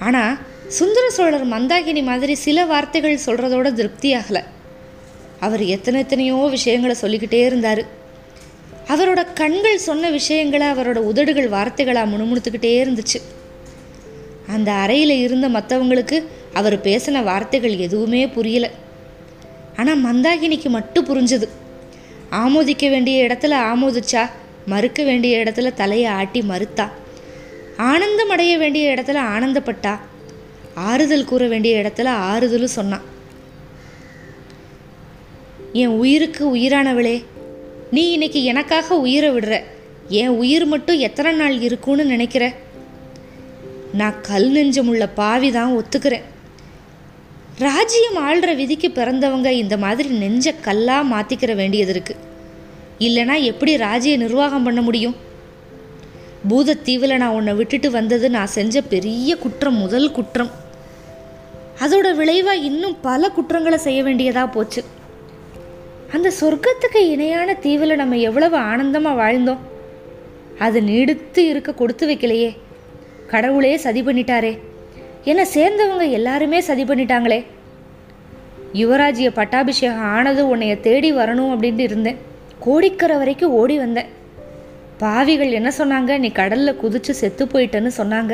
ஆனால் 0.00 0.38
சுந்தர 0.68 1.10
சோழர் 1.10 1.46
மந்தாகினி 1.46 2.02
மாதிரி 2.02 2.34
சில 2.34 2.64
வார்த்தைகள் 2.64 3.24
சொல்கிறதோட 3.26 3.68
திருப்தியாகலை. 3.70 4.42
அவர் 5.40 5.62
எத்தனை 5.64 6.00
எத்தனையோ 6.00 6.46
விஷயங்களை 6.50 6.96
சொல்லிக்கிட்டே 6.96 7.44
இருந்தார். 7.44 7.82
அவரோட 8.88 9.26
கண்கள் 9.34 9.78
சொன்ன 9.78 10.10
விஷயங்களை 10.10 10.66
அவரோட 10.66 10.96
உதடுகள் 10.96 11.48
வார்த்தைகளாக 11.48 12.10
முணுமுணுத்துக்கிட்டே 12.10 12.72
இருந்துச்சு. 12.84 13.20
அந்த 14.48 14.72
அறையில் 14.72 15.10
இருந்த 15.10 15.48
மற்றவங்களுக்கு 15.48 16.24
அவர் 16.54 16.82
பேசின 16.82 17.22
வார்த்தைகள் 17.24 17.76
எதுவுமே 17.76 18.28
புரியல. 18.28 18.70
ஆனால் 19.76 20.04
மந்தாகினிக்கு 20.04 20.68
மட்டும் 20.68 21.06
புரிஞ்சுது. 21.06 21.48
ஆமோதிக்க 22.30 22.90
வேண்டிய 22.90 23.26
இடத்துல 23.26 23.54
ஆமோதிச்சா 23.72 24.30
மறுக்க 24.66 25.02
வேண்டிய 25.02 25.38
இடத்துல 25.38 25.74
தலையை 25.74 26.10
ஆட்டி 26.10 26.40
மறுத்தா. 26.40 26.88
ஆனந்தம் 27.88 28.32
அடைய 28.34 28.52
வேண்டிய 28.58 28.94
இடத்துல 28.94 29.18
ஆனந்தப்பட்டா. 29.34 29.92
ஆறுதல் 30.74 31.28
கூற 31.30 31.42
வேண்டிய 31.46 31.74
இடத்துல 31.82 32.08
ஆறுதலும் 32.30 32.76
சொன்னான் 32.78 33.06
என் 35.72 35.94
உயிருக்கு 36.02 36.42
உயிரானவளே 36.56 37.16
நீ 37.90 38.02
இன்னைக்கு 38.12 38.40
எனக்காக 38.44 38.98
உயிரை 39.06 39.30
விடுற. 39.30 39.54
என் 40.20 40.34
உயிர் 40.42 40.66
மட்டும் 40.72 40.98
எத்தனை 40.98 41.32
நாள் 41.32 41.56
இருக்கும்னு 41.60 42.04
நினைக்கிற? 42.04 42.44
நான் 44.00 44.20
கல் 44.28 44.50
நெஞ்சமுள்ள 44.52 45.04
பாவி 45.14 45.48
தான் 45.50 45.74
ஒத்துக்கிறேன். 45.78 46.26
ராஜ்யம் 47.66 48.18
ஆள்ற 48.26 48.50
விதிக்கு 48.60 48.88
பிறந்தவங்க 48.94 49.48
இந்த 49.62 49.76
மாதிரி 49.84 50.08
நெஞ்ச 50.22 50.52
கல்லாக 50.66 51.10
மாற்றிக்கிற 51.12 51.54
வேண்டியது 51.54 51.92
இருக்குது 51.94 52.22
இல்லைனா 53.06 53.34
எப்படி 53.50 53.72
ராஜ்ய 53.86 54.16
நிர்வாகம் 54.16 54.66
பண்ண 54.68 54.80
முடியும்? 54.88 55.16
பூதத்தீவில் 56.48 57.16
நான் 57.16 57.28
உன்னை 57.28 57.52
விட்டுட்டு 57.52 57.90
வந்தது 57.90 58.30
நான் 58.30 58.46
செஞ்ச 58.46 58.80
பெரிய 58.80 59.36
குற்றம் 59.36 59.74
முதல் 59.74 60.12
குற்றம். 60.12 60.50
அதோட 61.78 62.14
விளைவாக 62.14 62.56
இன்னும் 62.56 62.96
பல 63.00 63.28
குற்றங்களை 63.28 63.78
செய்ய 63.78 64.02
வேண்டியதாக 64.02 64.46
போச்சு. 64.46 64.84
அந்த 66.12 66.32
சொர்க்கத்துக்கு 66.40 66.96
இணையான 66.96 67.54
தீவில் 67.54 67.96
நம்ம 67.96 68.16
எவ்வளவு 68.16 68.56
ஆனந்தமாக 68.56 69.20
வாழ்ந்தோம். 69.22 69.58
அது 70.58 70.82
நீடித்து 70.82 71.48
இருக்க 71.48 71.74
கொடுத்து 71.74 72.08
வைக்கலையே. 72.08 72.56
கடவுளே 73.26 73.76
சதி 73.76 74.02
பண்ணிட்டாரே. 74.02 74.58
என்னை 75.24 75.46
சேர்ந்தவங்க 75.54 76.10
எல்லாருமே 76.10 76.60
சதி 76.60 76.84
பண்ணிட்டாங்களே. 76.84 77.44
யுவராஜிய 78.72 79.30
பட்டாபிஷேகம் 79.34 80.00
ஆனது 80.00 80.56
உன்னைய 80.56 80.80
தேடி 80.80 81.12
வரணும் 81.12 81.52
அப்படின்ட்டு 81.54 81.78
இருந்தேன். 81.78 82.16
கோடிக்கரை 82.58 83.16
வரைக்கும் 83.16 83.52
ஓடி 83.52 83.76
வந்தேன். 83.76 84.18
பாவிகள் 85.02 85.56
என்ன 85.58 85.70
சொன்னாங்க? 85.78 86.12
நீ 86.22 86.28
கடல்ல 86.40 86.70
குதிச்சு 86.82 87.12
செத்து 87.20 87.44
போயிட்டேன்னு 87.52 87.90
சொன்னாங்க. 87.98 88.32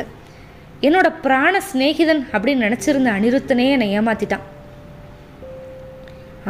என்னோட 0.87 1.07
பிராண 1.25 1.61
சிநேகிதன் 1.69 2.23
அப்படின்னு 2.33 2.65
நினச்சிருந்த 2.67 3.09
அனிருத்தனே 3.17 3.65
என்னை 3.75 3.87
ஏமாத்திட்டான். 3.99 4.45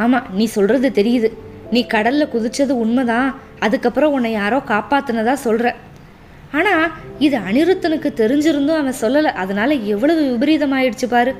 ஆமாம் 0.04 0.26
நீ 0.38 0.44
சொல்கிறது 0.56 0.88
தெரியுது. 1.00 1.28
நீ 1.70 1.80
கடலில் 1.94 2.32
குதிச்சது 2.34 2.74
உண்மைதான். 2.84 3.30
அதுக்கப்புறம் 3.66 4.12
உன்னை 4.16 4.30
யாரோ 4.32 4.58
காப்பாத்தினதா 4.72 5.34
சொல்கிற 5.46 5.68
ஆனால் 6.58 6.92
இது 7.26 7.36
அனிருத்தனுக்கு 7.48 8.10
தெரிஞ்சிருந்தும் 8.20 8.80
அவன் 8.80 9.00
சொல்லலை. 9.00 9.30
அதனால 9.42 9.70
எவ்வளவு 9.94 10.22
விபரீதமாயிடுச்சு 10.32 11.08
பாரு. 11.14 11.32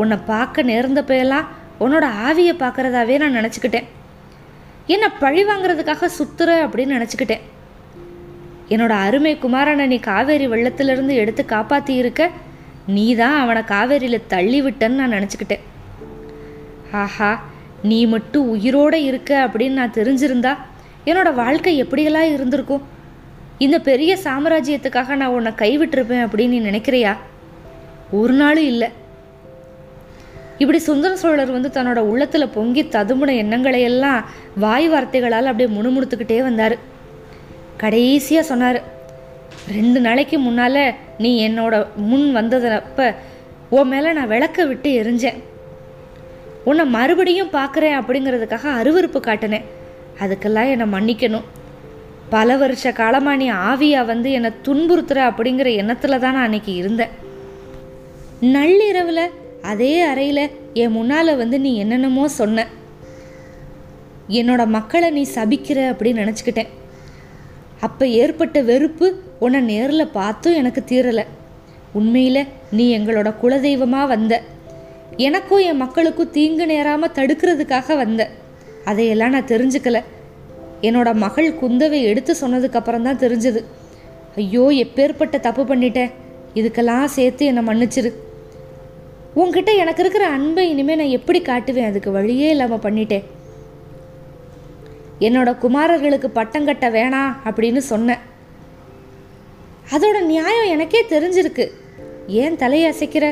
உன்னை 0.00 0.18
பார்க்க 0.32 0.62
நேர்ந்தப்பெல்லாம் 0.72 1.46
உன்னோட 1.84 2.04
ஆவியை 2.28 2.54
பார்க்கறதாவே 2.64 3.16
நான் 3.22 3.38
நினச்சிக்கிட்டேன். 3.38 3.88
என்னை 4.94 5.08
பழி 5.22 5.42
வாங்குறதுக்காக 5.44 6.10
சுத்துற 6.18 6.50
அப்படின்னு 6.66 6.96
நினச்சிக்கிட்டேன். 6.98 7.44
என்னோட 8.70 8.92
அருமை 9.06 9.32
குமாரனை 9.36 9.86
நீ 9.86 9.98
காவேரி 9.98 10.46
வெள்ளத்திலிருந்து 10.46 11.14
எடுத்து 11.14 11.44
காப்பாற்றி 11.44 11.94
இருக்க 11.94 12.30
நீ 12.86 13.14
தான் 13.14 13.40
அவனை 13.40 13.62
காவேரியில் 13.62 14.26
தள்ளி 14.26 14.62
விட்டன்னு 14.62 15.00
நான் 15.00 15.14
நினச்சிக்கிட்டேன். 15.16 15.64
ஆஹா 16.92 17.30
நீ 17.82 18.06
மட்டும் 18.06 18.46
உயிரோட 18.54 18.94
இருக்க 18.94 19.30
அப்படின்னு 19.46 19.80
நான் 19.80 19.96
தெரிஞ்சிருந்தா 19.96 20.52
என்னோட 21.06 21.34
வாழ்க்கை 21.34 21.74
எப்படியெல்லாம் 21.82 22.32
இருந்திருக்கும்? 22.34 22.84
இந்த 23.58 23.78
பெரிய 23.78 24.12
சாம்ராஜ்யத்துக்காக 24.24 25.16
நான் 25.16 25.34
உன்னை 25.36 25.52
கைவிட்டிருப்பேன் 25.52 26.24
அப்படின்னு 26.26 26.48
நீ 26.48 26.60
நினைக்கிறியா? 26.60 27.12
ஒரு 28.10 28.32
நாளும் 28.32 28.64
இல்லை. 28.64 28.88
இப்படி 30.58 30.78
சுந்தர 30.78 31.16
சோழர் 31.16 31.50
வந்து 31.50 31.70
தன்னோட 31.74 31.98
உள்ளத்தில் 32.10 32.54
பொங்கி 32.54 32.82
ததும்புன 32.82 33.36
எண்ணங்களை 33.36 33.80
எல்லாம் 33.82 34.24
வாய் 34.58 34.88
வார்த்தைகளால் 34.88 35.50
அப்படியே 35.50 35.68
முணுமுணுத்துக்கிட்டே 35.76 36.42
வந்தார். 36.42 36.76
கடைசியாக 37.82 38.48
சொன்னார் 38.50 38.78
ரெண்டு 39.76 39.98
நாளைக்கு 40.06 40.36
முன்னால் 40.46 40.82
நீ 41.24 41.30
என்னோட 41.48 41.74
முன் 42.10 42.26
வந்ததப்ப 42.38 43.08
உன் 43.76 43.90
மேலே 43.92 44.10
நான் 44.18 44.32
விளக்க 44.32 44.64
விட்டு 44.68 44.90
எரிஞ்சேன். 45.00 45.38
உன்னை 46.68 46.84
மறுபடியும் 46.94 47.54
பார்க்குறேன் 47.56 47.96
அப்படிங்கிறதுக்காக 47.98 48.72
அருவருப்பு 48.80 49.20
காட்டினேன். 49.26 49.66
அதுக்கெல்லாம் 50.22 50.70
என்னை 50.74 50.86
மன்னிக்கணும். 50.94 51.46
பல 52.34 52.56
வருஷ 52.62 52.92
காலமாக 53.00 53.40
நீ 53.42 53.46
ஆவியாக 53.70 54.10
வந்து 54.12 54.30
என்னை 54.38 54.50
துன்புறுத்துற 54.66 55.18
அப்படிங்கிற 55.30 55.68
எண்ணத்தில் 55.82 56.22
தான் 56.24 56.36
நான் 56.36 56.46
அன்னைக்கு 56.48 56.72
இருந்தேன். 56.80 57.12
நள்ளிரவில் 58.56 59.24
அதே 59.72 59.94
அறையில் 60.10 60.44
என் 60.82 60.96
முன்னால் 60.96 61.38
வந்து 61.42 61.56
நீ 61.66 61.70
என்னென்னமோ 61.84 62.26
சொன்ன. 62.40 62.66
என்னோட 64.40 64.62
மக்களை 64.78 65.10
நீ 65.18 65.22
சபிக்கிற 65.36 65.78
அப்படின்னு 65.92 66.22
நினச்சிக்கிட்டேன். 66.24 66.72
அப்போ 67.80 68.04
ஏற்பட்ட 68.20 68.62
வெறுப்பு 68.62 69.06
உன்னை 69.44 69.60
நேரில் 69.60 70.14
பார்த்தும் 70.18 70.58
எனக்கு 70.60 70.80
தீரலை. 70.90 71.24
உண்மையில் 71.98 72.48
நீ 72.78 72.84
எங்களோட 72.98 73.28
குலதெய்வமாக 73.42 74.06
வந்த. 74.06 74.34
எனக்கும் 75.16 75.62
என் 75.68 75.82
மக்களுக்கும் 75.82 76.32
தீங்கு 76.36 76.64
நேராமல் 76.66 77.14
தடுக்கிறதுக்காக 77.18 77.96
வந்த. 77.96 78.22
அதையெல்லாம் 78.90 79.34
நான் 79.34 79.50
தெரிஞ்சுக்கல. 79.52 80.00
என்னோட 80.88 81.08
மகள் 81.24 81.48
குந்தவை 81.60 82.00
எடுத்து 82.10 82.34
சொன்னதுக்கப்புறம் 82.40 83.06
தான் 83.06 83.22
தெரிஞ்சது. 83.24 83.60
ஐயோ 84.40 84.64
எப்பேற்பட்ட 84.84 85.36
தப்பு 85.46 85.62
பண்ணிட்டேன் 85.62 86.12
இதுக்கெல்லாம் 86.58 87.04
சேர்த்து 87.16 87.44
என்னை 87.50 87.62
மன்னிச்சிரு. 87.70 88.10
உன்கிட்ட 89.40 89.70
எனக்கு 89.82 90.02
இருக்கிற 90.04 90.24
அன்பை 90.36 90.62
இனிமேல் 90.70 91.00
நான் 91.00 91.16
எப்படி 91.18 91.40
காட்டுவேன்? 91.48 91.88
அதுக்கு 91.90 92.10
வழியே 92.10 92.48
இல்லாமல் 92.54 92.84
பண்ணிட்டேன். 92.86 93.26
என்னோட 95.26 95.50
குமாரர்களுக்கு 95.62 96.28
பட்டம் 96.38 96.66
கட்ட 96.68 96.86
வேணாம் 96.90 97.32
அப்படின்னு 97.48 97.80
சொன்னேன் 97.92 98.24
அதோட 99.94 100.18
நியாயம் 100.32 100.72
எனக்கே 100.74 101.00
தெரிஞ்சிருக்கு. 101.12 101.64
ஏன் 102.40 102.56
தலையை 102.56 102.86
அசைக்கிற? 102.92 103.26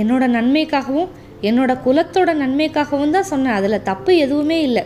என்னோட 0.00 0.24
நன்மைக்காகவும் 0.36 1.10
என்னோட 1.48 1.72
குலத்தோட 1.84 2.30
நன்மைக்காகவும் 2.40 3.14
தான் 3.16 3.28
சொன்னேன் 3.30 3.56
அதில் 3.58 3.86
தப்பு 3.90 4.12
எதுவுமே 4.16 4.58
இல்லை. 4.68 4.82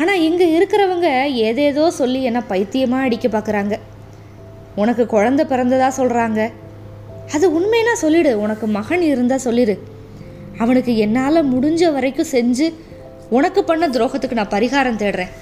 ஆனால் 0.00 0.22
இங்கே 0.28 0.46
இருக்கிறவங்க 0.56 1.08
ஏதேதோ 1.48 1.86
சொல்லி 2.00 2.20
என்ன 2.22 2.40
பைத்தியமாக 2.52 3.06
அடிக்க 3.06 3.28
பார்க்குறாங்க 3.28 3.74
உனக்கு 4.82 5.04
குழந்தை 5.06 5.44
பிறந்ததா 5.46 5.88
சொல்கிறாங்க 6.00 6.40
அது 7.34 7.46
உண்மைன்னா 7.58 7.94
சொல்லிடு. 8.04 8.32
உனக்கு 8.44 8.66
மகன் 8.78 9.04
இருந்தால் 9.12 9.44
சொல்லிடு 9.46 9.74
அவனுக்கு 10.62 10.92
என்னால் 10.96 11.48
முடிஞ்ச 11.52 11.82
வரைக்கும் 11.92 12.32
செஞ்சு 12.32 12.66
உனக்கு 13.36 13.60
பண்ண 13.64 13.84
துரோகத்துக்கு 13.94 14.38
நான் 14.38 14.54
பரிகாரம் 14.54 15.00
தேடுறேன். 15.02 15.32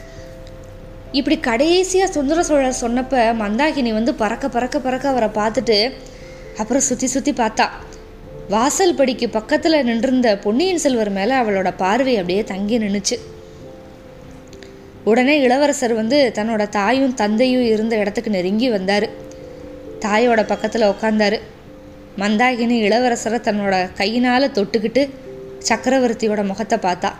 இப்படி 1.18 1.36
கடைசியாக 1.46 2.14
சுந்தர 2.16 2.40
சோழர் 2.48 2.82
சொன்னப்ப 2.82 3.22
மந்தாகினி 3.40 3.92
வந்து 3.96 4.12
பறக்க 4.20 4.48
பறக்க 4.56 4.76
பறக்க 4.84 5.06
அவரை 5.12 5.28
பார்த்துட்டு 5.38 5.78
அப்புறம் 6.60 6.84
சுற்றி 6.88 7.06
சுற்றி 7.14 7.32
பார்த்தா. 7.40 7.66
வாசல் 8.54 8.96
படிக்கு 8.98 9.26
பக்கத்தில் 9.38 9.84
நின்றிருந்த 9.88 10.28
பொன்னியின் 10.44 10.82
செல்வர் 10.84 11.10
மேலே 11.16 11.34
அவளோட 11.40 11.68
பார்வை 11.82 12.14
அப்படியே 12.20 12.42
தங்கி 12.50 12.78
நின்றுச்சு 12.84 13.16
உடனே 15.10 15.34
இளவரசர் 15.46 15.94
வந்து 16.00 16.18
தன்னோட 16.38 16.62
தாயும் 16.78 17.14
தந்தையும் 17.20 17.66
இருந்த 17.74 17.94
இடத்துக்கு 18.02 18.30
நெருங்கி 18.36 18.68
வந்தார். 18.74 19.06
தாயோட 20.04 20.40
பக்கத்தில் 20.52 20.90
உட்காந்தாரு 20.92 21.38
மந்தாகினி 22.22 22.76
இளவரசரை 22.86 23.40
தன்னோட 23.48 23.74
கையினால் 24.00 24.54
தொட்டுக்கிட்டு 24.58 25.02
சக்கரவர்த்தியோட 25.68 26.42
முகத்தை 26.50 26.78
பார்த்தா. 26.86 27.10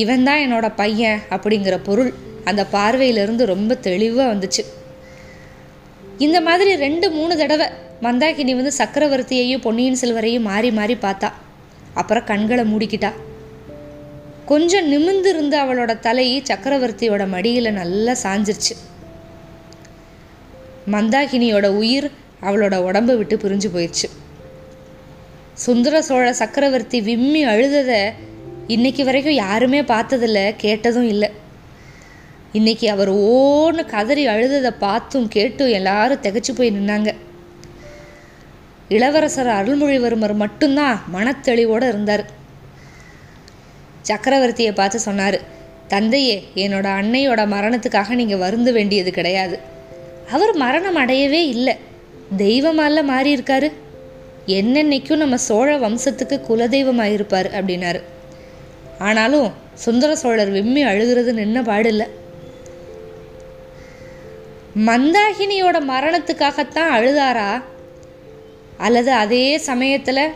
இவன் 0.00 0.22
தான் 0.22 0.42
என்னோட 0.44 0.66
பையன் 0.76 1.18
அப்படிங்கிற 1.30 1.76
பொருள் 1.82 2.10
அந்த 2.44 2.66
பார்வையிலிருந்து 2.72 3.44
ரொம்ப 3.44 3.74
தெளிவாக 3.74 4.28
வந்துச்சு. 4.34 4.62
இந்த 6.18 6.40
மாதிரி 6.40 6.76
ரெண்டு 6.76 7.10
மூணு 7.10 7.36
தடவை 7.36 7.66
மந்தாகினி 8.02 8.52
வந்து 8.54 8.72
சக்கரவர்த்தியையும் 8.78 9.60
பொன்னியின் 9.60 9.98
செல்வரையும் 10.00 10.48
மாறி 10.50 10.70
மாறி 10.70 10.94
பார்த்தா. 10.94 11.28
அப்புறம் 11.94 12.24
கண்களை 12.24 12.64
மூடிக்கிட்டா. 12.72 13.10
கொஞ்சம் 14.46 14.88
நிமிர்ந்து 14.88 15.28
இருந்த 15.28 15.54
அவளோட 15.64 15.92
தலை 15.98 16.26
சக்கரவர்த்தியோட 16.50 17.28
மடியில் 17.28 17.70
நல்லா 17.72 18.14
சாஞ்சிருச்சு. 18.22 18.74
மந்தாகினியோட 20.90 21.66
உயிர் 21.82 22.10
அவளோட 22.42 22.76
உடம்பை 22.82 23.14
விட்டு 23.16 23.36
பிரிஞ்சு 23.36 23.68
போயிடுச்சு 23.74 24.08
சுந்தர 25.64 26.02
சோழ 26.02 26.32
சக்கரவர்த்தி 26.32 27.00
விம்மி 27.00 27.42
அழுததை 27.46 28.02
இன்னைக்கு 28.66 29.04
வரைக்கும் 29.04 29.34
யாருமே 29.34 29.80
பார்த்ததில்ல 29.80 30.54
கேட்டதும் 30.56 31.08
இல்லை. 31.08 31.30
இன்னைக்கு 32.52 32.90
அவர் 32.90 33.12
ஓன்னு 33.12 33.84
கதறி 33.84 34.26
அழுததை 34.26 34.70
பார்த்தும் 34.78 35.28
கேட்டும் 35.28 35.68
எல்லாரும் 35.68 36.20
திகச்சு 36.22 36.52
போய் 36.54 36.70
நின்னாங்க. 36.70 37.14
இளவரசர் 38.88 39.46
அருள்மொழிவர்மர் 39.46 40.34
மட்டும்தான் 40.34 41.02
மனத்தெளிவோடு 41.14 41.88
இருந்தார். 41.88 42.24
சக்கரவர்த்தியை 44.02 44.74
பார்த்து 44.74 45.00
சொன்னார் 45.00 45.40
தந்தையே 45.88 46.48
என்னோட 46.54 46.86
அன்னையோட 47.00 47.46
மரணத்துக்காக 47.46 48.08
நீங்கள் 48.08 48.38
வருந்த 48.38 48.72
வேண்டியது 48.72 49.10
கிடையாது. 49.10 49.58
அவர் 50.30 50.56
மரணம் 50.56 50.94
அடையவே 50.94 51.48
இல்லை. 51.48 51.76
தெய்வமால 52.38 53.02
மாறியிருக்காரு. 53.10 53.72
என்னென்னைக்கும் 54.46 55.16
நம்ம 55.16 55.36
சோழ 55.36 55.78
வம்சத்துக்கு 55.78 56.40
குலதெய்வமாக 56.48 57.12
இருப்பார் 57.12 57.50
அப்படின்னாரு. 57.50 58.02
ஆனாலும் 58.98 59.52
சுந்தர 59.74 60.16
சோழர் 60.16 60.50
விம்மி 60.50 60.82
அழுகிறது 60.82 61.32
நின்ன 61.32 61.62
பாடில்லை. 61.62 62.06
மந்தாகினியோட 64.76 65.80
மரணத்துக்காகத்தான் 65.80 66.92
அழுதாரா? 66.92 67.62
அல்லது 68.76 69.12
அதே 69.12 69.58
சமயத்தில் 69.58 70.28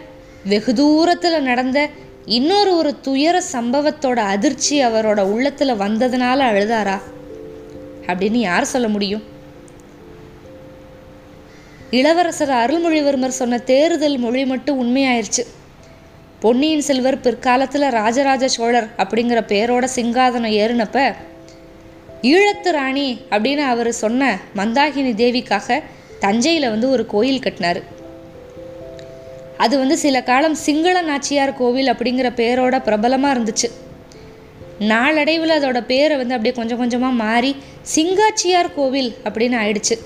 வெகு 0.45 0.75
தூரத்தில் 0.75 1.43
நடந்த 1.43 1.89
இன்னொரு 2.25 2.77
ஒரு 2.77 3.01
துயர 3.01 3.43
சம்பவத்தோட 3.53 4.17
அதிர்ச்சி 4.17 4.85
அவரோட 4.85 5.21
உள்ளத்தில் 5.21 5.81
வந்ததுனால 5.81 6.41
அழுதாரா? 6.41 7.01
அப்படின்னு 8.07 8.35
யார் 8.35 8.65
சொல்ல 8.65 8.89
முடியும்? 8.89 9.23
இளவரசர் 11.91 12.49
அருள்மொழிவர்மர் 12.49 13.29
சொன்ன 13.29 13.59
தேர்தல் 13.59 14.19
மொழி 14.19 14.45
மட்டும் 14.45 14.83
உண்மையாயிருச்சு. 14.85 15.47
பொன்னியின் 16.47 16.85
செல்வர் 16.87 17.23
பிற்காலத்தில் 17.23 17.85
ராஜராஜ 17.91 18.45
சோழர் 18.55 18.87
அப்படிங்கிற 19.03 19.39
பேரோட 19.53 19.85
சிங்காதனம் 19.95 20.53
ஏறினப்ப 20.59 20.99
ஈழத்து 22.31 22.71
ராணி 22.77 23.07
அப்படின்னு 23.31 23.63
அவர் 23.71 23.91
சொன்ன 23.93 24.29
மந்தாகினி 24.59 25.13
தேவிக்காக 25.23 25.79
தஞ்சையில் 26.21 26.69
வந்து 26.69 26.91
ஒரு 26.91 27.05
கோயில் 27.07 27.43
கட்டினார். 27.47 27.81
அது 29.57 29.75
வந்து 29.79 29.97
சில 30.05 30.23
காலம் 30.23 30.57
சிங்கள 30.67 31.03
நாச்சியார் 31.03 31.55
கோவில் 31.55 31.93
அப்படிங்கிற 31.93 32.31
பேரோட 32.43 32.81
பிரபலமாக 32.83 33.35
இருந்துச்சு. 33.35 33.71
நாளடைவில் 34.93 35.57
அதோட 35.59 35.81
பேரை 35.93 36.17
வந்து 36.17 36.37
அப்படியே 36.37 36.57
கொஞ்சம் 36.61 36.79
கொஞ்சமாக 36.79 37.21
மாறி 37.25 37.57
சிங்காச்சியார் 37.97 38.75
கோவில் 38.79 39.13
அப்படின்னு 39.25 39.59
ஆயிடுச்சு. 39.63 39.97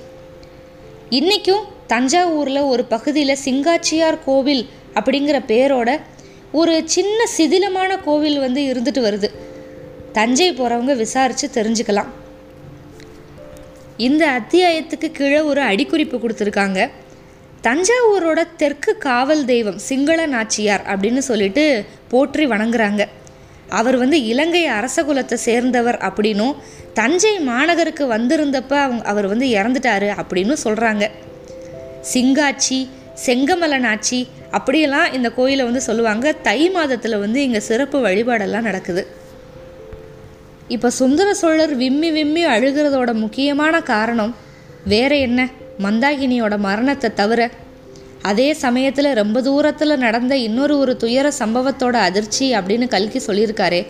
இன்றைக்கும் 1.20 1.64
தஞ்சாவூரில் 1.94 2.68
ஒரு 2.72 2.84
பகுதியில் 2.84 3.42
சிங்காச்சியார் 3.46 4.24
கோவில் 4.24 4.64
அப்படிங்கிற 4.94 5.38
பேரோட 5.50 5.90
ஒரு 6.52 6.82
சின்ன 6.84 7.24
சிதிலமான 7.36 7.96
கோவில் 8.04 8.38
வந்து 8.38 8.60
இருந்துட்டு 8.62 9.00
வருது. 9.00 9.28
தஞ்சை 10.12 10.52
போகிறவங்க 10.52 10.96
விசாரித்து 10.96 11.62
தெரிஞ்சுக்கலாம். 11.62 12.10
இந்த 13.96 14.40
அத்தியாயத்துக்கு 14.40 15.10
கீழே 15.12 15.40
ஒரு 15.40 15.60
அடிக்குறிப்பு 15.60 16.18
கொடுத்துருக்காங்க. 16.18 16.90
தஞ்சாவூரோட 17.62 18.46
தெற்கு 18.56 18.96
காவல் 18.96 19.44
தெய்வம் 19.44 19.78
சிங்கள 19.78 20.26
நாச்சியார் 20.26 20.84
அப்படின்னு 20.86 21.18
சொல்லிட்டு 21.18 21.84
போற்றி 22.08 22.46
வணங்குறாங்க. 22.46 23.04
அவர் 23.68 23.96
வந்து 23.96 24.24
இலங்கை 24.24 24.68
அரசகுலத்தை 24.70 25.34
சேர்ந்தவர் 25.34 25.98
அப்படின்னும் 25.98 26.54
தஞ்சை 26.92 27.38
மாநகருக்கு 27.38 28.04
வந்திருந்தப்ப 28.06 28.72
அவங்க 28.72 29.04
அவர் 29.04 29.26
வந்து 29.26 29.46
இறந்துட்டாரு 29.46 30.08
அப்படின்னு 30.22 30.56
சொல்கிறாங்க 30.64 31.10
சிங்காச்சி 32.12 32.88
செங்கமலனாச்சி 33.26 34.20
அப்படியெல்லாம் 34.50 35.12
இந்த 35.12 35.30
கோயிலை 35.30 35.64
வந்து 35.64 35.80
சொல்லுவாங்க. 35.80 36.32
தை 36.32 36.70
மாதத்தில் 36.70 37.18
வந்து 37.18 37.42
இங்கே 37.42 37.60
சிறப்பு 37.60 37.98
வழிபாடெல்லாம் 38.06 38.68
நடக்குது. 38.68 39.02
இப்போ 40.68 40.90
சுந்தர 40.90 41.34
சோழர் 41.34 41.74
விம்மி 41.74 42.10
விம்மி 42.10 42.46
அழுகிறதோட 42.46 43.12
முக்கியமான 43.12 43.80
காரணம் 43.80 44.34
வேற 44.84 45.16
என்ன? 45.16 45.48
மந்தாகினியோட 45.78 46.58
மரணத்தை 46.58 47.10
தவிர. 47.14 47.50
அதே 48.22 48.52
சமயத்தில் 48.52 49.10
ரொம்ப 49.12 49.42
தூரத்தில் 49.42 49.96
நடந்த 49.96 50.36
இன்னொரு 50.36 50.78
ஒரு 50.78 50.96
துயர 50.96 51.32
சம்பவத்தோட 51.38 51.96
அதிர்ச்சி 52.08 52.54
அப்படின்னு 52.54 52.88
கல்கி 52.88 53.20
சொல்லியிருக்காரே. 53.26 53.86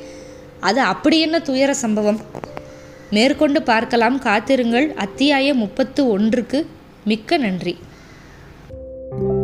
அது 0.61 0.81
அப்படி 0.81 1.21
என்ன 1.21 1.38
துயர 1.38 1.75
சம்பவம்? 1.75 2.21
மேற்கொண்டு 3.11 3.62
பார்க்கலாம். 3.62 4.19
காத்திருங்கள். 4.19 4.95
அத்தியாயம் 4.95 5.57
முப்பத்து 5.57 6.09
ஒன்றுக்கு 6.09 6.66
மிக்க 7.05 7.37
நன்றி. 7.37 7.79
Thank 9.11 9.23
you. 9.23 9.39